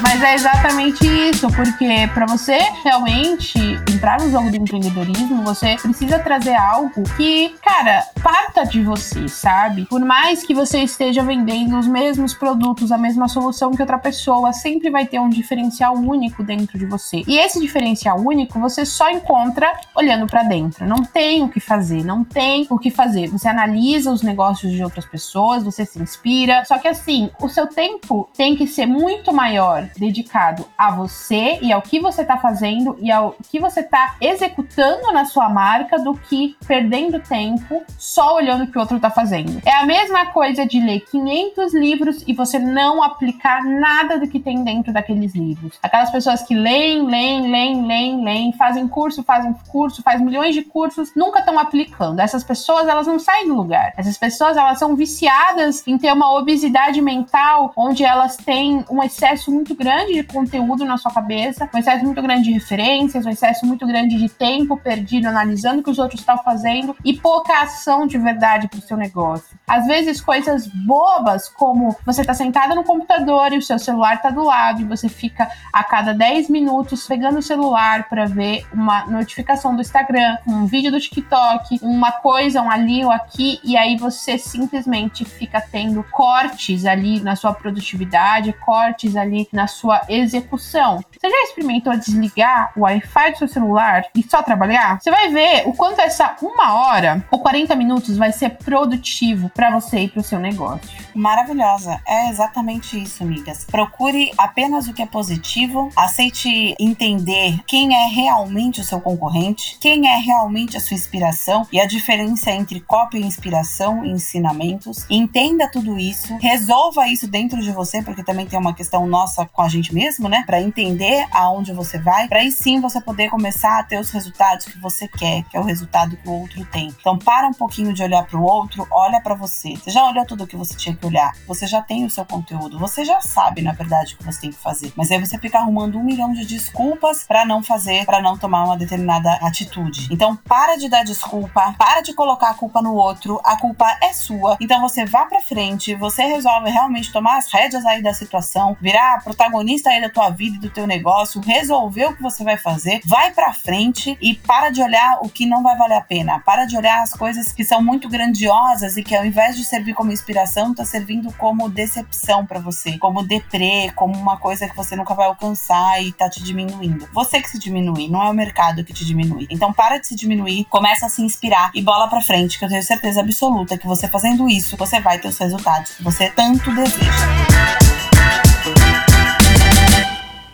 Mas 0.00 0.22
é 0.22 0.34
exatamente 0.34 1.06
isso, 1.30 1.48
porque 1.48 2.08
para 2.14 2.26
você 2.26 2.58
realmente 2.84 3.58
entrar 3.96 4.20
no 4.20 4.30
jogo 4.30 4.50
do 4.50 4.56
empreendedorismo, 4.56 5.42
você 5.42 5.76
precisa 5.76 6.18
trazer 6.18 6.54
algo 6.54 7.02
que, 7.16 7.54
cara, 7.64 8.04
parta 8.22 8.64
de 8.64 8.82
você, 8.82 9.26
sabe? 9.26 9.86
Por 9.86 10.00
mais 10.00 10.42
que 10.42 10.52
você 10.52 10.80
esteja 10.80 11.22
vendendo 11.22 11.78
os 11.78 11.86
mesmos 11.86 12.34
produtos, 12.34 12.92
a 12.92 12.98
mesma 12.98 13.26
solução 13.26 13.72
que 13.72 13.80
outra 13.80 13.98
pessoa, 13.98 14.52
sempre 14.52 14.90
vai 14.90 15.06
ter 15.06 15.18
um 15.18 15.30
diferencial 15.30 15.94
único 15.94 16.44
dentro 16.44 16.78
de 16.78 16.84
você. 16.84 17.22
E 17.26 17.38
esse 17.38 17.58
diferencial 17.58 18.18
único 18.18 18.60
você 18.60 18.84
só 18.84 19.10
encontra 19.10 19.72
olhando 19.94 20.26
para 20.26 20.42
dentro. 20.42 20.86
Não 20.86 21.02
tem 21.02 21.42
o 21.42 21.48
que 21.48 21.58
fazer, 21.58 22.04
não 22.04 22.22
tem 22.22 22.66
o 22.68 22.78
que 22.78 22.90
fazer. 22.90 23.28
Você 23.28 23.48
analisa 23.48 24.10
os 24.10 24.22
negócios 24.22 24.72
de 24.72 24.84
outras 24.84 25.06
pessoas, 25.06 25.64
você 25.64 25.86
se 25.86 25.98
inspira. 26.02 26.64
Só 26.66 26.76
que 26.78 26.88
assim, 26.88 27.30
o 27.40 27.48
seu 27.48 27.66
tempo 27.66 28.28
tem 28.36 28.54
que 28.54 28.66
ser 28.66 28.84
muito 28.84 29.32
maior 29.32 29.88
dedicado 29.96 30.66
a 30.76 30.90
você 30.90 31.58
e 31.62 31.72
ao 31.72 31.80
que 31.80 31.98
você 31.98 32.20
está 32.20 32.36
fazendo 32.36 32.98
e 33.00 33.10
ao 33.10 33.34
que 33.50 33.58
você 33.58 33.85
está 33.86 34.16
executando 34.20 35.12
na 35.12 35.24
sua 35.24 35.48
marca 35.48 35.98
do 35.98 36.14
que 36.14 36.56
perdendo 36.66 37.20
tempo 37.20 37.82
só 37.98 38.36
olhando 38.36 38.64
o 38.64 38.66
que 38.66 38.76
o 38.76 38.80
outro 38.80 38.96
está 38.96 39.10
fazendo. 39.10 39.60
É 39.64 39.76
a 39.76 39.86
mesma 39.86 40.26
coisa 40.26 40.66
de 40.66 40.80
ler 40.80 41.00
500 41.00 41.74
livros 41.74 42.24
e 42.26 42.32
você 42.32 42.58
não 42.58 43.02
aplicar 43.02 43.64
nada 43.64 44.18
do 44.18 44.28
que 44.28 44.38
tem 44.38 44.62
dentro 44.62 44.92
daqueles 44.92 45.34
livros. 45.34 45.78
Aquelas 45.82 46.10
pessoas 46.10 46.42
que 46.42 46.54
leem, 46.54 47.06
leem, 47.06 47.50
leem, 47.50 47.86
leem, 47.86 48.24
leem, 48.24 48.52
fazem 48.52 48.86
curso, 48.88 49.22
fazem 49.22 49.54
curso, 49.68 50.02
fazem 50.02 50.24
milhões 50.24 50.54
de 50.54 50.62
cursos, 50.62 51.12
nunca 51.14 51.40
estão 51.40 51.58
aplicando. 51.58 52.20
Essas 52.20 52.44
pessoas, 52.44 52.88
elas 52.88 53.06
não 53.06 53.18
saem 53.18 53.48
do 53.48 53.54
lugar. 53.54 53.92
Essas 53.96 54.16
pessoas, 54.18 54.56
elas 54.56 54.78
são 54.78 54.94
viciadas 54.94 55.86
em 55.86 55.98
ter 55.98 56.12
uma 56.12 56.32
obesidade 56.32 57.00
mental 57.00 57.72
onde 57.76 58.04
elas 58.04 58.36
têm 58.36 58.84
um 58.90 59.02
excesso 59.02 59.50
muito 59.50 59.74
grande 59.74 60.14
de 60.14 60.22
conteúdo 60.22 60.84
na 60.84 60.96
sua 60.96 61.12
cabeça, 61.12 61.68
um 61.74 61.78
excesso 61.78 62.04
muito 62.04 62.22
grande 62.22 62.44
de 62.44 62.52
referências, 62.52 63.26
um 63.26 63.30
excesso 63.30 63.66
muito 63.66 63.75
grande 63.84 64.16
de 64.16 64.28
tempo 64.28 64.76
perdido 64.76 65.26
analisando 65.26 65.80
o 65.80 65.82
que 65.82 65.90
os 65.90 65.98
outros 65.98 66.20
estão 66.20 66.38
fazendo 66.38 66.96
e 67.04 67.14
pouca 67.14 67.62
ação 67.62 68.06
de 68.06 68.16
verdade 68.16 68.68
para 68.68 68.78
o 68.78 68.82
seu 68.82 68.96
negócio. 68.96 69.58
Às 69.66 69.86
vezes, 69.86 70.20
coisas 70.20 70.68
bobas, 70.68 71.48
como 71.48 71.96
você 72.06 72.20
está 72.20 72.32
sentada 72.32 72.76
no 72.76 72.84
computador 72.84 73.52
e 73.52 73.58
o 73.58 73.62
seu 73.62 73.78
celular 73.80 74.14
está 74.14 74.30
do 74.30 74.44
lado 74.44 74.82
e 74.82 74.84
você 74.84 75.08
fica 75.08 75.50
a 75.72 75.82
cada 75.82 76.14
10 76.14 76.48
minutos 76.48 77.06
pegando 77.06 77.38
o 77.38 77.42
celular 77.42 78.08
para 78.08 78.26
ver 78.26 78.64
uma 78.72 79.06
notificação 79.06 79.74
do 79.74 79.80
Instagram, 79.80 80.36
um 80.46 80.66
vídeo 80.66 80.92
do 80.92 81.00
TikTok, 81.00 81.80
uma 81.82 82.12
coisa, 82.12 82.62
um 82.62 82.70
ali 82.70 83.04
ou 83.04 83.10
aqui, 83.10 83.58
e 83.64 83.76
aí 83.76 83.96
você 83.96 84.38
simplesmente 84.38 85.24
fica 85.24 85.60
tendo 85.60 86.04
cortes 86.04 86.84
ali 86.84 87.20
na 87.20 87.34
sua 87.34 87.52
produtividade, 87.52 88.52
cortes 88.64 89.16
ali 89.16 89.48
na 89.52 89.66
sua 89.66 90.02
execução. 90.08 91.00
Você 91.10 91.28
já 91.28 91.42
experimentou 91.42 91.96
desligar 91.96 92.72
o 92.76 92.82
Wi-Fi 92.82 93.32
do 93.32 93.38
seu 93.38 93.48
celular 93.48 93.65
e 94.14 94.22
só 94.22 94.42
trabalhar? 94.42 95.00
Você 95.00 95.10
vai 95.10 95.28
ver 95.28 95.62
o 95.66 95.72
quanto 95.72 96.00
essa 96.00 96.36
uma 96.42 96.74
hora 96.74 97.24
ou 97.30 97.40
40 97.40 97.74
minutos 97.74 98.16
vai 98.16 98.32
ser 98.32 98.50
produtivo 98.50 99.48
para 99.50 99.70
você 99.70 100.00
e 100.00 100.08
para 100.08 100.20
o 100.20 100.24
seu 100.24 100.38
negócio. 100.38 100.88
Maravilhosa. 101.14 102.00
É 102.06 102.28
exatamente 102.28 103.00
isso, 103.02 103.22
amigas. 103.22 103.64
Procure 103.64 104.30
apenas 104.36 104.86
o 104.86 104.92
que 104.92 105.02
é 105.02 105.06
positivo, 105.06 105.90
aceite 105.96 106.74
entender 106.78 107.58
quem 107.66 107.94
é 107.94 108.08
realmente 108.08 108.80
o 108.80 108.84
seu 108.84 109.00
concorrente, 109.00 109.78
quem 109.80 110.08
é 110.08 110.16
realmente 110.16 110.76
a 110.76 110.80
sua 110.80 110.94
inspiração 110.94 111.66
e 111.72 111.80
a 111.80 111.86
diferença 111.86 112.50
entre 112.50 112.80
cópia 112.80 113.18
e 113.18 113.22
inspiração 113.22 114.04
e 114.04 114.10
ensinamentos. 114.10 115.06
Entenda 115.08 115.68
tudo 115.70 115.98
isso, 115.98 116.36
resolva 116.38 117.08
isso 117.08 117.26
dentro 117.26 117.60
de 117.60 117.70
você, 117.72 118.02
porque 118.02 118.22
também 118.22 118.46
tem 118.46 118.58
uma 118.58 118.74
questão 118.74 119.06
nossa 119.06 119.46
com 119.46 119.62
a 119.62 119.68
gente 119.68 119.94
mesmo, 119.94 120.28
né? 120.28 120.44
Para 120.46 120.60
entender 120.60 121.26
aonde 121.32 121.72
você 121.72 121.98
vai, 121.98 122.28
para 122.28 122.40
aí 122.40 122.50
sim 122.50 122.80
você 122.80 123.00
poder 123.00 123.30
começar 123.30 123.55
a 123.64 123.82
ter 123.82 123.98
os 123.98 124.10
resultados 124.10 124.66
que 124.66 124.78
você 124.78 125.08
quer, 125.08 125.42
que 125.44 125.56
é 125.56 125.60
o 125.60 125.64
resultado 125.64 126.16
que 126.16 126.28
o 126.28 126.40
outro 126.40 126.64
tem. 126.66 126.88
Então 127.00 127.18
para 127.18 127.48
um 127.48 127.52
pouquinho 127.52 127.92
de 127.92 128.02
olhar 128.02 128.24
para 128.24 128.38
o 128.38 128.42
outro, 128.42 128.86
olha 128.90 129.20
para 129.20 129.34
você. 129.34 129.76
Você 129.76 129.90
já 129.90 130.04
olhou 130.04 130.24
tudo 130.26 130.44
o 130.44 130.46
que 130.46 130.56
você 130.56 130.76
tinha 130.76 130.94
que 130.94 131.06
olhar? 131.06 131.32
Você 131.46 131.66
já 131.66 131.80
tem 131.82 132.04
o 132.04 132.10
seu 132.10 132.24
conteúdo, 132.24 132.78
você 132.78 133.04
já 133.04 133.20
sabe, 133.20 133.62
na 133.62 133.72
verdade, 133.72 134.14
o 134.14 134.18
que 134.18 134.24
você 134.24 134.40
tem 134.40 134.50
que 134.50 134.58
fazer. 134.58 134.92
Mas 134.96 135.10
aí 135.10 135.18
você 135.18 135.38
fica 135.38 135.58
arrumando 135.58 135.98
um 135.98 136.04
milhão 136.04 136.32
de 136.32 136.44
desculpas 136.44 137.24
para 137.24 137.44
não 137.44 137.62
fazer, 137.62 138.04
para 138.04 138.20
não 138.20 138.36
tomar 138.36 138.64
uma 138.64 138.76
determinada 138.76 139.32
atitude. 139.42 140.08
Então 140.10 140.36
para 140.36 140.76
de 140.76 140.88
dar 140.88 141.04
desculpa, 141.04 141.74
para 141.78 142.00
de 142.00 142.12
colocar 142.12 142.50
a 142.50 142.54
culpa 142.54 142.82
no 142.82 142.94
outro, 142.94 143.40
a 143.44 143.56
culpa 143.56 143.96
é 144.02 144.12
sua. 144.12 144.56
Então 144.60 144.80
você 144.80 145.04
vá 145.04 145.24
para 145.26 145.40
frente, 145.40 145.94
você 145.94 146.24
resolve 146.24 146.70
realmente 146.70 147.12
tomar 147.12 147.38
as 147.38 147.52
rédeas 147.52 147.84
aí 147.86 148.02
da 148.02 148.12
situação, 148.12 148.76
virar 148.80 149.22
protagonista 149.22 149.90
aí 149.90 150.00
da 150.00 150.10
tua 150.10 150.30
vida 150.30 150.56
e 150.56 150.60
do 150.60 150.70
teu 150.70 150.86
negócio, 150.86 151.40
resolver 151.40 152.06
o 152.06 152.16
que 152.16 152.22
você 152.22 152.44
vai 152.44 152.56
fazer, 152.56 153.00
vai 153.04 153.30
para 153.30 153.45
frente 153.52 154.16
e 154.20 154.34
para 154.34 154.70
de 154.70 154.82
olhar 154.82 155.18
o 155.22 155.28
que 155.28 155.46
não 155.46 155.62
vai 155.62 155.76
valer 155.76 155.96
a 155.96 156.00
pena. 156.00 156.40
Para 156.40 156.64
de 156.64 156.76
olhar 156.76 157.02
as 157.02 157.12
coisas 157.12 157.52
que 157.52 157.64
são 157.64 157.82
muito 157.82 158.08
grandiosas 158.08 158.96
e 158.96 159.02
que 159.02 159.14
ao 159.14 159.24
invés 159.24 159.56
de 159.56 159.64
servir 159.64 159.94
como 159.94 160.12
inspiração, 160.12 160.74
tá 160.74 160.84
servindo 160.84 161.32
como 161.34 161.68
decepção 161.68 162.44
para 162.46 162.60
você, 162.60 162.98
como 162.98 163.22
deprê, 163.22 163.90
como 163.94 164.16
uma 164.18 164.36
coisa 164.36 164.68
que 164.68 164.76
você 164.76 164.96
nunca 164.96 165.14
vai 165.14 165.26
alcançar 165.26 166.02
e 166.02 166.12
tá 166.12 166.28
te 166.28 166.42
diminuindo. 166.42 167.08
Você 167.12 167.40
que 167.40 167.48
se 167.48 167.58
diminui, 167.58 168.08
não 168.08 168.22
é 168.22 168.30
o 168.30 168.34
mercado 168.34 168.84
que 168.84 168.92
te 168.92 169.04
diminui. 169.04 169.46
Então 169.50 169.72
para 169.72 169.98
de 169.98 170.06
se 170.06 170.14
diminuir, 170.14 170.64
começa 170.66 171.06
a 171.06 171.08
se 171.08 171.22
inspirar 171.22 171.70
e 171.74 171.82
bola 171.82 172.08
para 172.08 172.20
frente, 172.20 172.58
que 172.58 172.64
eu 172.64 172.68
tenho 172.68 172.82
certeza 172.82 173.20
absoluta 173.20 173.78
que 173.78 173.86
você 173.86 174.08
fazendo 174.08 174.48
isso, 174.48 174.76
você 174.76 175.00
vai 175.00 175.18
ter 175.18 175.28
os 175.28 175.38
resultados 175.38 175.94
que 175.94 176.02
você 176.02 176.30
tanto 176.30 176.74
deseja. 176.74 177.12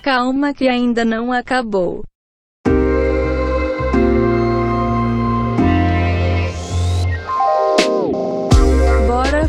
Calma 0.02 0.52
que 0.52 0.68
ainda 0.68 1.04
não 1.04 1.32
acabou. 1.32 2.02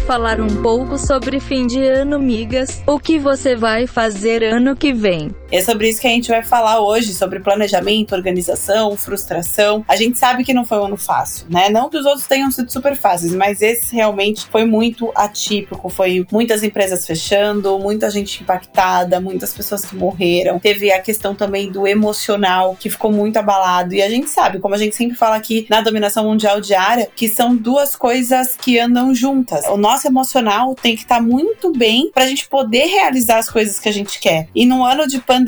Falar 0.04 0.42
um 0.42 0.62
pouco 0.62 0.98
sobre 0.98 1.40
fim 1.40 1.66
de 1.66 1.82
ano, 1.82 2.20
migas. 2.20 2.84
O 2.86 3.00
que 3.00 3.18
você 3.18 3.56
vai 3.56 3.88
fazer 3.88 4.44
ano 4.44 4.76
que 4.76 4.92
vem? 4.92 5.34
É 5.54 5.62
sobre 5.62 5.88
isso 5.88 6.02
que 6.02 6.08
a 6.08 6.10
gente 6.10 6.30
vai 6.30 6.42
falar 6.42 6.82
hoje, 6.82 7.14
sobre 7.14 7.40
planejamento, 7.40 8.16
organização, 8.16 8.98
frustração. 8.98 9.86
A 9.88 9.96
gente 9.96 10.18
sabe 10.18 10.44
que 10.44 10.52
não 10.52 10.66
foi 10.66 10.80
um 10.80 10.86
ano 10.86 10.98
fácil, 10.98 11.46
né? 11.48 11.70
Não 11.70 11.92
que 11.92 11.98
os 11.98 12.08
outros 12.08 12.26
tenham 12.26 12.50
sido 12.50 12.72
super 12.72 12.96
fáceis, 12.96 13.36
mas 13.36 13.62
esse 13.62 13.96
realmente 13.96 14.48
foi 14.48 14.66
muito 14.66 15.12
atípico. 15.14 15.90
Foi 15.90 16.26
muitas 16.32 16.64
empresas 16.64 17.06
fechando, 17.06 17.78
muita 17.78 18.10
gente 18.10 18.42
impactada, 18.42 19.22
muitas 19.22 19.54
pessoas 19.54 19.86
que 19.86 19.96
morreram. 19.96 20.58
Teve 20.58 20.92
a 20.92 21.00
questão 21.00 21.36
também 21.36 21.72
do 21.72 21.86
emocional, 21.86 22.76
que 22.80 22.90
ficou 22.90 23.12
muito 23.12 23.38
abalado. 23.38 23.94
E 23.94 24.02
a 24.02 24.10
gente 24.10 24.32
sabe, 24.32 24.58
como 24.58 24.74
a 24.74 24.80
gente 24.80 24.96
sempre 24.96 25.16
fala 25.16 25.36
aqui 25.36 25.68
na 25.70 25.82
dominação 25.82 26.26
mundial 26.26 26.60
diária, 26.60 27.08
que 27.16 27.28
são 27.28 27.56
duas 27.56 27.96
coisas 27.96 28.58
que 28.60 28.80
andam 28.80 29.14
juntas. 29.14 29.68
O 29.68 29.78
nosso 29.78 30.08
emocional 30.08 30.74
tem 30.74 30.96
que 30.96 31.04
estar 31.04 31.18
tá 31.18 31.22
muito 31.22 31.72
bem 31.72 32.10
para 32.12 32.24
a 32.24 32.28
gente 32.28 32.50
poder 32.50 32.88
realizar 32.88 33.38
as 33.38 33.52
coisas 33.52 33.80
que 33.80 33.88
a 33.88 33.94
gente 33.94 34.20
quer. 34.20 34.48
E 34.56 34.66
num 34.66 34.84
ano 34.84 35.08
de 35.08 35.20
pandemia, 35.20 35.43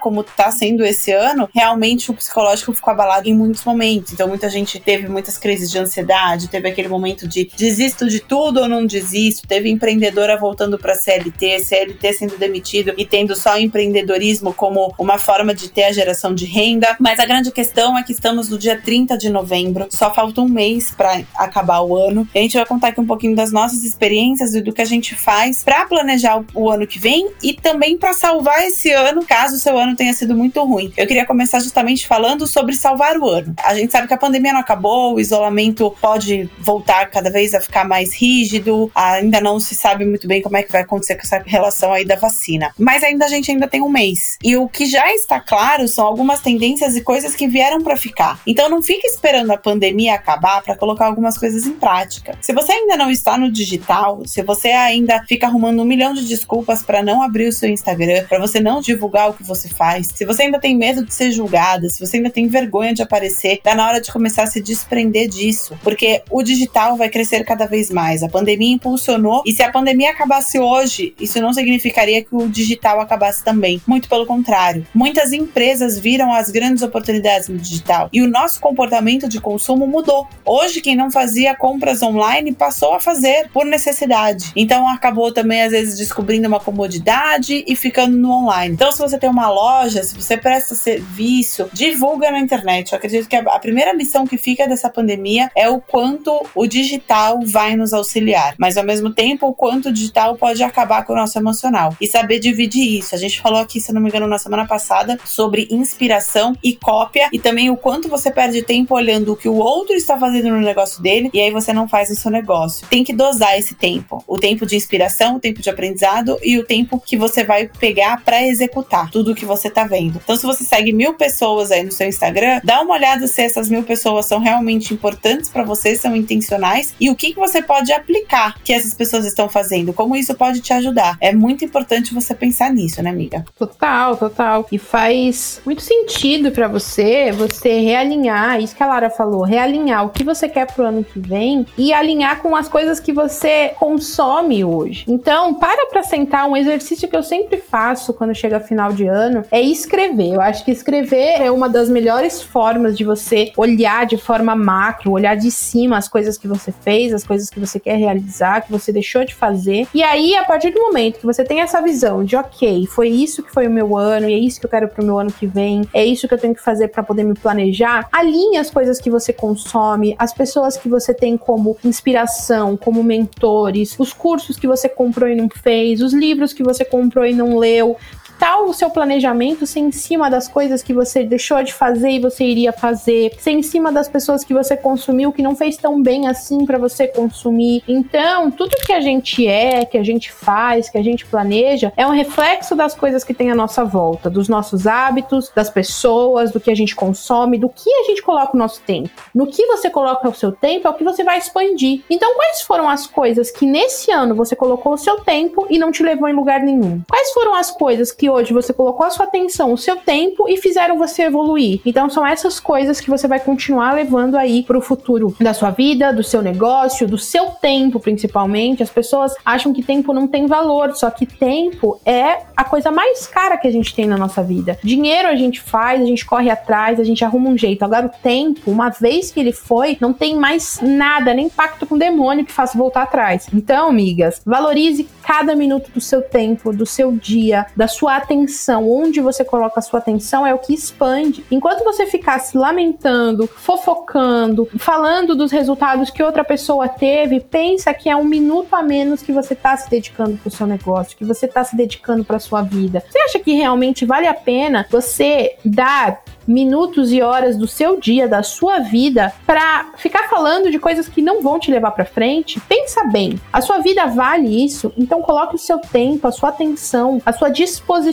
como 0.00 0.20
está 0.20 0.50
sendo 0.50 0.84
esse 0.84 1.12
ano, 1.12 1.48
realmente 1.54 2.10
o 2.10 2.14
psicológico 2.14 2.72
ficou 2.72 2.92
abalado 2.92 3.28
em 3.28 3.34
muitos 3.34 3.64
momentos. 3.64 4.12
Então, 4.12 4.28
muita 4.28 4.48
gente 4.48 4.78
teve 4.80 5.08
muitas 5.08 5.38
crises 5.38 5.70
de 5.70 5.78
ansiedade, 5.78 6.48
teve 6.48 6.68
aquele 6.68 6.88
momento 6.88 7.26
de 7.26 7.50
desisto 7.56 8.08
de 8.08 8.20
tudo 8.20 8.60
ou 8.60 8.68
não 8.68 8.86
desisto, 8.86 9.46
teve 9.46 9.70
empreendedora 9.70 10.36
voltando 10.36 10.78
para 10.78 10.94
CLT, 10.94 11.60
CLT 11.60 12.12
sendo 12.12 12.38
demitido 12.38 12.94
e 12.96 13.04
tendo 13.04 13.34
só 13.34 13.58
empreendedorismo 13.58 14.52
como 14.52 14.94
uma 14.98 15.18
forma 15.18 15.54
de 15.54 15.68
ter 15.68 15.84
a 15.84 15.92
geração 15.92 16.34
de 16.34 16.44
renda. 16.44 16.96
Mas 16.98 17.18
a 17.18 17.26
grande 17.26 17.50
questão 17.50 17.96
é 17.96 18.02
que 18.02 18.12
estamos 18.12 18.48
no 18.48 18.58
dia 18.58 18.80
30 18.80 19.16
de 19.16 19.30
novembro, 19.30 19.88
só 19.90 20.12
falta 20.12 20.40
um 20.40 20.48
mês 20.48 20.90
para 20.90 21.22
acabar 21.36 21.80
o 21.80 21.96
ano. 21.96 22.28
E 22.34 22.38
a 22.38 22.42
gente 22.42 22.56
vai 22.56 22.66
contar 22.66 22.88
aqui 22.88 23.00
um 23.00 23.06
pouquinho 23.06 23.34
das 23.34 23.52
nossas 23.52 23.82
experiências 23.84 24.54
e 24.54 24.60
do 24.60 24.72
que 24.72 24.82
a 24.82 24.86
gente 24.86 25.14
faz 25.14 25.62
para 25.62 25.86
planejar 25.86 26.42
o 26.54 26.70
ano 26.70 26.86
que 26.86 26.98
vem 26.98 27.30
e 27.42 27.54
também 27.54 27.96
para 27.96 28.12
salvar 28.12 28.62
esse 28.64 28.90
ano, 28.92 29.24
caso 29.36 29.56
o 29.56 29.58
seu 29.58 29.76
ano 29.76 29.94
tenha 29.94 30.14
sido 30.14 30.34
muito 30.34 30.64
ruim. 30.64 30.90
Eu 30.96 31.06
queria 31.06 31.26
começar 31.26 31.60
justamente 31.60 32.06
falando 32.06 32.46
sobre 32.46 32.74
salvar 32.74 33.18
o 33.18 33.28
ano. 33.28 33.54
A 33.62 33.74
gente 33.74 33.92
sabe 33.92 34.08
que 34.08 34.14
a 34.14 34.16
pandemia 34.16 34.50
não 34.50 34.60
acabou, 34.60 35.14
o 35.14 35.20
isolamento 35.20 35.94
pode 36.00 36.48
voltar 36.58 37.10
cada 37.10 37.30
vez 37.30 37.52
a 37.52 37.60
ficar 37.60 37.86
mais 37.86 38.14
rígido, 38.14 38.90
ainda 38.94 39.38
não 39.38 39.60
se 39.60 39.74
sabe 39.74 40.06
muito 40.06 40.26
bem 40.26 40.40
como 40.40 40.56
é 40.56 40.62
que 40.62 40.72
vai 40.72 40.80
acontecer 40.80 41.16
com 41.16 41.20
essa 41.20 41.42
relação 41.44 41.92
aí 41.92 42.02
da 42.02 42.16
vacina. 42.16 42.72
Mas 42.78 43.02
ainda 43.02 43.26
a 43.26 43.28
gente 43.28 43.50
ainda 43.50 43.68
tem 43.68 43.82
um 43.82 43.90
mês. 43.90 44.38
E 44.42 44.56
o 44.56 44.70
que 44.70 44.86
já 44.86 45.12
está 45.12 45.38
claro 45.38 45.86
são 45.86 46.06
algumas 46.06 46.40
tendências 46.40 46.96
e 46.96 47.02
coisas 47.02 47.36
que 47.36 47.46
vieram 47.46 47.82
para 47.82 47.94
ficar. 47.98 48.40
Então 48.46 48.70
não 48.70 48.80
fique 48.80 49.06
esperando 49.06 49.50
a 49.50 49.58
pandemia 49.58 50.14
acabar 50.14 50.62
para 50.62 50.74
colocar 50.74 51.04
algumas 51.04 51.36
coisas 51.36 51.66
em 51.66 51.72
prática. 51.72 52.38
Se 52.40 52.54
você 52.54 52.72
ainda 52.72 52.96
não 52.96 53.10
está 53.10 53.36
no 53.36 53.52
digital, 53.52 54.22
se 54.24 54.42
você 54.42 54.68
ainda 54.68 55.22
fica 55.28 55.46
arrumando 55.46 55.82
um 55.82 55.84
milhão 55.84 56.14
de 56.14 56.26
desculpas 56.26 56.82
para 56.82 57.02
não 57.02 57.20
abrir 57.20 57.48
o 57.48 57.52
seu 57.52 57.68
Instagram, 57.68 58.24
para 58.26 58.38
você 58.38 58.60
não 58.60 58.80
divulgar 58.80 59.15
o 59.24 59.32
que 59.32 59.42
você 59.42 59.68
faz, 59.68 60.08
se 60.14 60.24
você 60.24 60.42
ainda 60.42 60.58
tem 60.58 60.76
medo 60.76 61.04
de 61.04 61.14
ser 61.14 61.30
julgada, 61.30 61.88
se 61.88 62.04
você 62.04 62.18
ainda 62.18 62.30
tem 62.30 62.46
vergonha 62.48 62.92
de 62.92 63.02
aparecer, 63.02 63.60
tá 63.62 63.74
na 63.74 63.86
hora 63.86 64.00
de 64.00 64.12
começar 64.12 64.42
a 64.42 64.46
se 64.46 64.60
desprender 64.60 65.28
disso, 65.28 65.78
porque 65.82 66.22
o 66.30 66.42
digital 66.42 66.96
vai 66.96 67.08
crescer 67.08 67.44
cada 67.44 67.66
vez 67.66 67.90
mais. 67.90 68.22
A 68.22 68.28
pandemia 68.28 68.74
impulsionou 68.74 69.42
e 69.46 69.52
se 69.52 69.62
a 69.62 69.70
pandemia 69.70 70.10
acabasse 70.10 70.58
hoje, 70.58 71.14
isso 71.18 71.40
não 71.40 71.52
significaria 71.52 72.22
que 72.22 72.34
o 72.34 72.48
digital 72.48 73.00
acabasse 73.00 73.42
também. 73.42 73.80
Muito 73.86 74.08
pelo 74.08 74.26
contrário. 74.26 74.86
Muitas 74.94 75.32
empresas 75.32 75.98
viram 75.98 76.32
as 76.32 76.50
grandes 76.50 76.82
oportunidades 76.82 77.48
no 77.48 77.58
digital 77.58 78.08
e 78.12 78.22
o 78.22 78.28
nosso 78.28 78.60
comportamento 78.60 79.28
de 79.28 79.40
consumo 79.40 79.86
mudou. 79.86 80.26
Hoje, 80.44 80.80
quem 80.80 80.96
não 80.96 81.10
fazia 81.10 81.54
compras 81.54 82.02
online 82.02 82.52
passou 82.52 82.94
a 82.94 83.00
fazer 83.00 83.48
por 83.52 83.64
necessidade. 83.64 84.52
Então, 84.56 84.88
acabou 84.88 85.32
também, 85.32 85.62
às 85.62 85.72
vezes, 85.72 85.98
descobrindo 85.98 86.48
uma 86.48 86.60
comodidade 86.60 87.64
e 87.66 87.76
ficando 87.76 88.16
no 88.16 88.30
online. 88.30 88.74
Então, 88.74 88.90
se 88.92 89.00
você 89.08 89.18
tem 89.18 89.30
uma 89.30 89.48
loja, 89.48 90.02
se 90.02 90.14
você 90.14 90.36
presta 90.36 90.74
serviço, 90.74 91.68
divulga 91.72 92.30
na 92.30 92.40
internet. 92.40 92.92
Eu 92.92 92.98
acredito 92.98 93.28
que 93.28 93.36
a 93.36 93.58
primeira 93.58 93.92
lição 93.92 94.26
que 94.26 94.36
fica 94.36 94.66
dessa 94.66 94.90
pandemia 94.90 95.50
é 95.54 95.68
o 95.68 95.80
quanto 95.80 96.44
o 96.54 96.66
digital 96.66 97.40
vai 97.44 97.76
nos 97.76 97.92
auxiliar, 97.92 98.54
mas 98.58 98.76
ao 98.76 98.84
mesmo 98.84 99.12
tempo, 99.12 99.46
o 99.46 99.54
quanto 99.54 99.88
o 99.88 99.92
digital 99.92 100.36
pode 100.36 100.62
acabar 100.62 101.04
com 101.04 101.12
o 101.12 101.16
nosso 101.16 101.38
emocional 101.38 101.94
e 102.00 102.06
saber 102.06 102.38
dividir 102.38 102.98
isso. 102.98 103.14
A 103.14 103.18
gente 103.18 103.40
falou 103.40 103.60
aqui, 103.60 103.80
se 103.80 103.92
não 103.92 104.00
me 104.00 104.08
engano, 104.08 104.26
na 104.26 104.38
semana 104.38 104.66
passada 104.66 105.18
sobre 105.24 105.68
inspiração 105.70 106.56
e 106.62 106.74
cópia 106.74 107.28
e 107.32 107.38
também 107.38 107.70
o 107.70 107.76
quanto 107.76 108.08
você 108.08 108.30
perde 108.30 108.62
tempo 108.62 108.94
olhando 108.94 109.32
o 109.32 109.36
que 109.36 109.48
o 109.48 109.56
outro 109.56 109.94
está 109.94 110.18
fazendo 110.18 110.50
no 110.50 110.60
negócio 110.60 111.02
dele 111.02 111.30
e 111.32 111.40
aí 111.40 111.50
você 111.50 111.72
não 111.72 111.88
faz 111.88 112.10
o 112.10 112.16
seu 112.16 112.30
negócio. 112.30 112.86
Tem 112.88 113.04
que 113.04 113.12
dosar 113.12 113.58
esse 113.58 113.74
tempo, 113.74 114.22
o 114.26 114.38
tempo 114.38 114.66
de 114.66 114.76
inspiração, 114.76 115.36
o 115.36 115.40
tempo 115.40 115.60
de 115.62 115.70
aprendizado 115.70 116.38
e 116.42 116.58
o 116.58 116.64
tempo 116.64 117.00
que 117.04 117.16
você 117.16 117.44
vai 117.44 117.68
pegar 117.68 118.22
para 118.24 118.44
executar 118.46 118.95
tudo 119.10 119.32
o 119.32 119.34
que 119.34 119.44
você 119.44 119.70
tá 119.70 119.84
vendo. 119.84 120.20
Então, 120.22 120.36
se 120.36 120.46
você 120.46 120.64
segue 120.64 120.92
mil 120.92 121.14
pessoas 121.14 121.70
aí 121.70 121.82
no 121.82 121.92
seu 121.92 122.08
Instagram, 122.08 122.60
dá 122.64 122.80
uma 122.80 122.94
olhada 122.94 123.26
se 123.26 123.42
essas 123.42 123.68
mil 123.68 123.82
pessoas 123.82 124.26
são 124.26 124.38
realmente 124.38 124.94
importantes 124.94 125.50
para 125.50 125.62
você, 125.62 125.96
são 125.96 126.14
intencionais 126.16 126.94
e 127.00 127.10
o 127.10 127.16
que, 127.16 127.32
que 127.32 127.38
você 127.38 127.62
pode 127.62 127.92
aplicar 127.92 128.56
que 128.64 128.72
essas 128.72 128.94
pessoas 128.94 129.26
estão 129.26 129.48
fazendo, 129.48 129.92
como 129.92 130.16
isso 130.16 130.34
pode 130.34 130.60
te 130.60 130.72
ajudar. 130.72 131.16
É 131.20 131.32
muito 131.32 131.64
importante 131.64 132.14
você 132.14 132.34
pensar 132.34 132.72
nisso, 132.72 133.02
né, 133.02 133.10
amiga? 133.10 133.44
Total, 133.58 134.16
total. 134.16 134.66
E 134.70 134.78
faz 134.78 135.60
muito 135.64 135.82
sentido 135.82 136.50
para 136.50 136.68
você, 136.68 137.32
você 137.32 137.80
realinhar, 137.80 138.60
isso 138.60 138.74
que 138.74 138.82
a 138.82 138.86
Lara 138.86 139.10
falou, 139.10 139.42
realinhar 139.42 140.04
o 140.04 140.10
que 140.10 140.24
você 140.24 140.48
quer 140.48 140.66
pro 140.66 140.86
ano 140.86 141.04
que 141.04 141.18
vem 141.18 141.66
e 141.76 141.92
alinhar 141.92 142.40
com 142.40 142.54
as 142.54 142.68
coisas 142.68 143.00
que 143.00 143.12
você 143.12 143.74
consome 143.78 144.64
hoje. 144.64 145.04
Então, 145.08 145.54
para 145.54 145.86
pra 145.86 146.02
sentar, 146.02 146.48
um 146.48 146.56
exercício 146.56 147.08
que 147.08 147.16
eu 147.16 147.22
sempre 147.22 147.58
faço 147.58 148.12
quando 148.12 148.34
chega 148.34 148.60
final 148.86 148.92
de 148.92 149.06
ano 149.06 149.44
é 149.50 149.60
escrever. 149.60 150.34
Eu 150.34 150.40
acho 150.40 150.64
que 150.64 150.70
escrever 150.70 151.40
é 151.40 151.50
uma 151.50 151.68
das 151.68 151.88
melhores 151.88 152.42
formas 152.42 152.96
de 152.96 153.04
você 153.04 153.52
olhar 153.56 154.06
de 154.06 154.16
forma 154.16 154.54
macro, 154.54 155.12
olhar 155.12 155.36
de 155.36 155.50
cima 155.50 155.96
as 155.96 156.08
coisas 156.08 156.38
que 156.38 156.46
você 156.46 156.72
fez, 156.72 157.12
as 157.12 157.24
coisas 157.24 157.50
que 157.50 157.58
você 157.58 157.80
quer 157.80 157.96
realizar, 157.96 158.62
que 158.62 158.70
você 158.70 158.92
deixou 158.92 159.24
de 159.24 159.34
fazer. 159.34 159.86
E 159.94 160.02
aí, 160.02 160.36
a 160.36 160.44
partir 160.44 160.70
do 160.70 160.80
momento 160.80 161.18
que 161.18 161.26
você 161.26 161.44
tem 161.44 161.60
essa 161.60 161.80
visão 161.80 162.24
de, 162.24 162.36
ok, 162.36 162.86
foi 162.86 163.08
isso 163.08 163.42
que 163.42 163.52
foi 163.52 163.66
o 163.66 163.70
meu 163.70 163.96
ano, 163.96 164.28
e 164.28 164.34
é 164.34 164.38
isso 164.38 164.60
que 164.60 164.66
eu 164.66 164.70
quero 164.70 164.88
pro 164.88 165.04
meu 165.04 165.18
ano 165.18 165.32
que 165.32 165.46
vem, 165.46 165.82
é 165.92 166.04
isso 166.04 166.28
que 166.28 166.34
eu 166.34 166.38
tenho 166.38 166.54
que 166.54 166.62
fazer 166.62 166.88
para 166.88 167.02
poder 167.02 167.24
me 167.24 167.34
planejar, 167.34 168.08
alinhe 168.12 168.56
as 168.56 168.70
coisas 168.70 169.00
que 169.00 169.10
você 169.10 169.32
consome, 169.32 170.14
as 170.18 170.32
pessoas 170.32 170.76
que 170.76 170.88
você 170.88 171.12
tem 171.12 171.36
como 171.36 171.76
inspiração, 171.84 172.76
como 172.76 173.02
mentores, 173.02 173.96
os 173.98 174.12
cursos 174.12 174.56
que 174.56 174.66
você 174.66 174.88
comprou 174.88 175.28
e 175.28 175.34
não 175.34 175.48
fez, 175.48 176.02
os 176.02 176.12
livros 176.12 176.52
que 176.52 176.62
você 176.62 176.84
comprou 176.84 177.24
e 177.24 177.34
não 177.34 177.56
leu, 177.56 177.96
tal 178.38 178.68
o 178.68 178.74
seu 178.74 178.90
planejamento 178.90 179.66
ser 179.66 179.80
em 179.80 179.92
cima 179.92 180.30
das 180.30 180.48
coisas 180.48 180.82
que 180.82 180.92
você 180.92 181.24
deixou 181.24 181.62
de 181.62 181.72
fazer 181.72 182.10
e 182.10 182.20
você 182.20 182.44
iria 182.44 182.72
fazer, 182.72 183.32
ser 183.38 183.52
em 183.52 183.62
cima 183.62 183.92
das 183.92 184.08
pessoas 184.08 184.44
que 184.44 184.54
você 184.54 184.76
consumiu 184.76 185.32
que 185.32 185.42
não 185.42 185.56
fez 185.56 185.76
tão 185.76 186.02
bem 186.02 186.28
assim 186.28 186.64
para 186.64 186.78
você 186.78 187.06
consumir. 187.06 187.82
Então, 187.86 188.50
tudo 188.50 188.76
que 188.84 188.92
a 188.92 189.00
gente 189.00 189.46
é, 189.46 189.84
que 189.84 189.98
a 189.98 190.02
gente 190.02 190.30
faz, 190.32 190.88
que 190.88 190.98
a 190.98 191.02
gente 191.02 191.24
planeja, 191.26 191.92
é 191.96 192.06
um 192.06 192.10
reflexo 192.10 192.74
das 192.74 192.94
coisas 192.94 193.24
que 193.24 193.34
tem 193.34 193.50
à 193.50 193.54
nossa 193.54 193.84
volta, 193.84 194.30
dos 194.30 194.48
nossos 194.48 194.86
hábitos, 194.86 195.50
das 195.54 195.70
pessoas, 195.70 196.50
do 196.50 196.60
que 196.60 196.70
a 196.70 196.74
gente 196.74 196.94
consome, 196.94 197.58
do 197.58 197.68
que 197.68 197.90
a 197.90 198.04
gente 198.04 198.22
coloca 198.22 198.54
o 198.54 198.58
nosso 198.58 198.80
tempo. 198.82 199.10
No 199.34 199.46
que 199.46 199.66
você 199.66 199.90
coloca 199.90 200.28
o 200.28 200.34
seu 200.34 200.52
tempo 200.52 200.86
é 200.86 200.90
o 200.90 200.94
que 200.94 201.04
você 201.04 201.24
vai 201.24 201.38
expandir. 201.38 202.02
Então, 202.10 202.34
quais 202.34 202.62
foram 202.62 202.88
as 202.88 203.06
coisas 203.06 203.50
que 203.50 203.66
nesse 203.66 204.10
ano 204.10 204.34
você 204.34 204.54
colocou 204.54 204.94
o 204.94 204.98
seu 204.98 205.20
tempo 205.20 205.66
e 205.70 205.78
não 205.78 205.90
te 205.90 206.02
levou 206.02 206.28
em 206.28 206.34
lugar 206.34 206.60
nenhum? 206.60 207.02
Quais 207.08 207.32
foram 207.32 207.54
as 207.54 207.70
coisas 207.70 208.12
que 208.12 208.25
hoje 208.28 208.52
você 208.52 208.72
colocou 208.72 209.06
a 209.06 209.10
sua 209.10 209.26
atenção, 209.26 209.72
o 209.72 209.78
seu 209.78 209.96
tempo 209.96 210.48
e 210.48 210.56
fizeram 210.56 210.98
você 210.98 211.22
evoluir. 211.22 211.80
Então 211.84 212.08
são 212.08 212.26
essas 212.26 212.60
coisas 212.60 213.00
que 213.00 213.10
você 213.10 213.26
vai 213.28 213.40
continuar 213.40 213.94
levando 213.94 214.36
aí 214.36 214.62
pro 214.62 214.80
futuro 214.80 215.34
da 215.40 215.54
sua 215.54 215.70
vida, 215.70 216.12
do 216.12 216.22
seu 216.22 216.42
negócio, 216.42 217.06
do 217.06 217.18
seu 217.18 217.46
tempo 217.46 218.00
principalmente. 218.00 218.82
As 218.82 218.90
pessoas 218.90 219.34
acham 219.44 219.72
que 219.72 219.82
tempo 219.82 220.12
não 220.12 220.26
tem 220.26 220.46
valor, 220.46 220.94
só 220.96 221.10
que 221.10 221.26
tempo 221.26 222.00
é 222.04 222.42
a 222.56 222.64
coisa 222.64 222.90
mais 222.90 223.26
cara 223.26 223.56
que 223.56 223.68
a 223.68 223.72
gente 223.72 223.94
tem 223.94 224.06
na 224.06 224.16
nossa 224.16 224.42
vida. 224.42 224.78
Dinheiro 224.82 225.28
a 225.28 225.36
gente 225.36 225.60
faz, 225.60 226.00
a 226.00 226.06
gente 226.06 226.24
corre 226.24 226.50
atrás, 226.50 226.98
a 226.98 227.04
gente 227.04 227.24
arruma 227.24 227.50
um 227.50 227.58
jeito. 227.58 227.84
Agora 227.84 228.06
o 228.06 228.22
tempo, 228.22 228.70
uma 228.70 228.90
vez 228.90 229.30
que 229.30 229.40
ele 229.40 229.52
foi, 229.52 229.96
não 230.00 230.12
tem 230.12 230.36
mais 230.36 230.78
nada, 230.82 231.34
nem 231.34 231.48
pacto 231.48 231.86
com 231.86 231.94
o 231.94 231.98
demônio 231.98 232.44
que 232.44 232.52
faça 232.52 232.76
voltar 232.76 233.02
atrás. 233.02 233.46
Então, 233.52 233.88
amigas, 233.88 234.40
valorize 234.44 235.08
cada 235.22 235.54
minuto 235.54 235.90
do 235.90 236.00
seu 236.00 236.22
tempo, 236.22 236.72
do 236.72 236.86
seu 236.86 237.12
dia, 237.12 237.66
da 237.76 237.88
sua 237.88 238.15
atenção, 238.16 238.90
onde 238.90 239.20
você 239.20 239.44
coloca 239.44 239.80
a 239.80 239.82
sua 239.82 239.98
atenção 239.98 240.46
é 240.46 240.54
o 240.54 240.58
que 240.58 240.74
expande. 240.74 241.44
Enquanto 241.50 241.84
você 241.84 242.06
ficar 242.06 242.38
se 242.38 242.56
lamentando, 242.56 243.46
fofocando, 243.46 244.68
falando 244.78 245.34
dos 245.34 245.50
resultados 245.50 246.10
que 246.10 246.22
outra 246.22 246.44
pessoa 246.44 246.88
teve, 246.88 247.40
pensa 247.40 247.92
que 247.94 248.08
é 248.08 248.16
um 248.16 248.24
minuto 248.24 248.74
a 248.74 248.82
menos 248.82 249.22
que 249.22 249.32
você 249.32 249.54
está 249.54 249.76
se 249.76 249.88
dedicando 249.90 250.36
para 250.36 250.48
o 250.48 250.50
seu 250.50 250.66
negócio, 250.66 251.16
que 251.16 251.24
você 251.24 251.46
está 251.46 251.64
se 251.64 251.76
dedicando 251.76 252.24
para 252.24 252.38
sua 252.38 252.62
vida. 252.62 253.02
Você 253.08 253.18
acha 253.18 253.38
que 253.38 253.52
realmente 253.52 254.04
vale 254.04 254.26
a 254.26 254.34
pena 254.34 254.86
você 254.90 255.56
dar 255.64 256.22
minutos 256.46 257.12
e 257.12 257.20
horas 257.20 257.56
do 257.56 257.66
seu 257.66 257.98
dia, 257.98 258.28
da 258.28 258.42
sua 258.42 258.78
vida, 258.78 259.32
para 259.44 259.90
ficar 259.96 260.28
falando 260.28 260.70
de 260.70 260.78
coisas 260.78 261.08
que 261.08 261.20
não 261.20 261.42
vão 261.42 261.58
te 261.58 261.70
levar 261.70 261.90
para 261.90 262.04
frente, 262.04 262.60
pensa 262.60 263.04
bem. 263.04 263.40
A 263.52 263.60
sua 263.60 263.78
vida 263.78 264.06
vale 264.06 264.64
isso, 264.64 264.92
então 264.96 265.20
coloque 265.20 265.56
o 265.56 265.58
seu 265.58 265.78
tempo, 265.78 266.26
a 266.26 266.32
sua 266.32 266.50
atenção, 266.50 267.20
a 267.26 267.32
sua 267.32 267.48
disposição, 267.48 268.05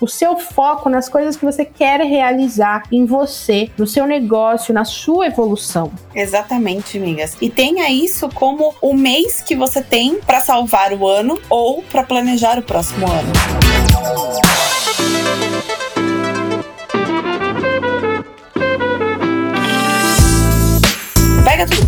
o 0.00 0.06
seu 0.06 0.36
foco 0.36 0.88
nas 0.88 1.08
coisas 1.08 1.36
que 1.36 1.44
você 1.44 1.64
quer 1.64 2.00
realizar 2.00 2.82
em 2.92 3.04
você, 3.04 3.70
no 3.76 3.86
seu 3.86 4.06
negócio, 4.06 4.74
na 4.74 4.84
sua 4.84 5.26
evolução. 5.26 5.90
Exatamente, 6.14 6.98
amigas. 6.98 7.36
E 7.40 7.48
tenha 7.48 7.90
isso 7.90 8.28
como 8.28 8.74
o 8.80 8.94
mês 8.94 9.40
que 9.40 9.56
você 9.56 9.82
tem 9.82 10.20
para 10.20 10.40
salvar 10.40 10.92
o 10.92 11.06
ano 11.06 11.40
ou 11.48 11.82
para 11.82 12.02
planejar 12.02 12.58
o 12.58 12.62
próximo 12.62 13.06
ano. 13.06 13.32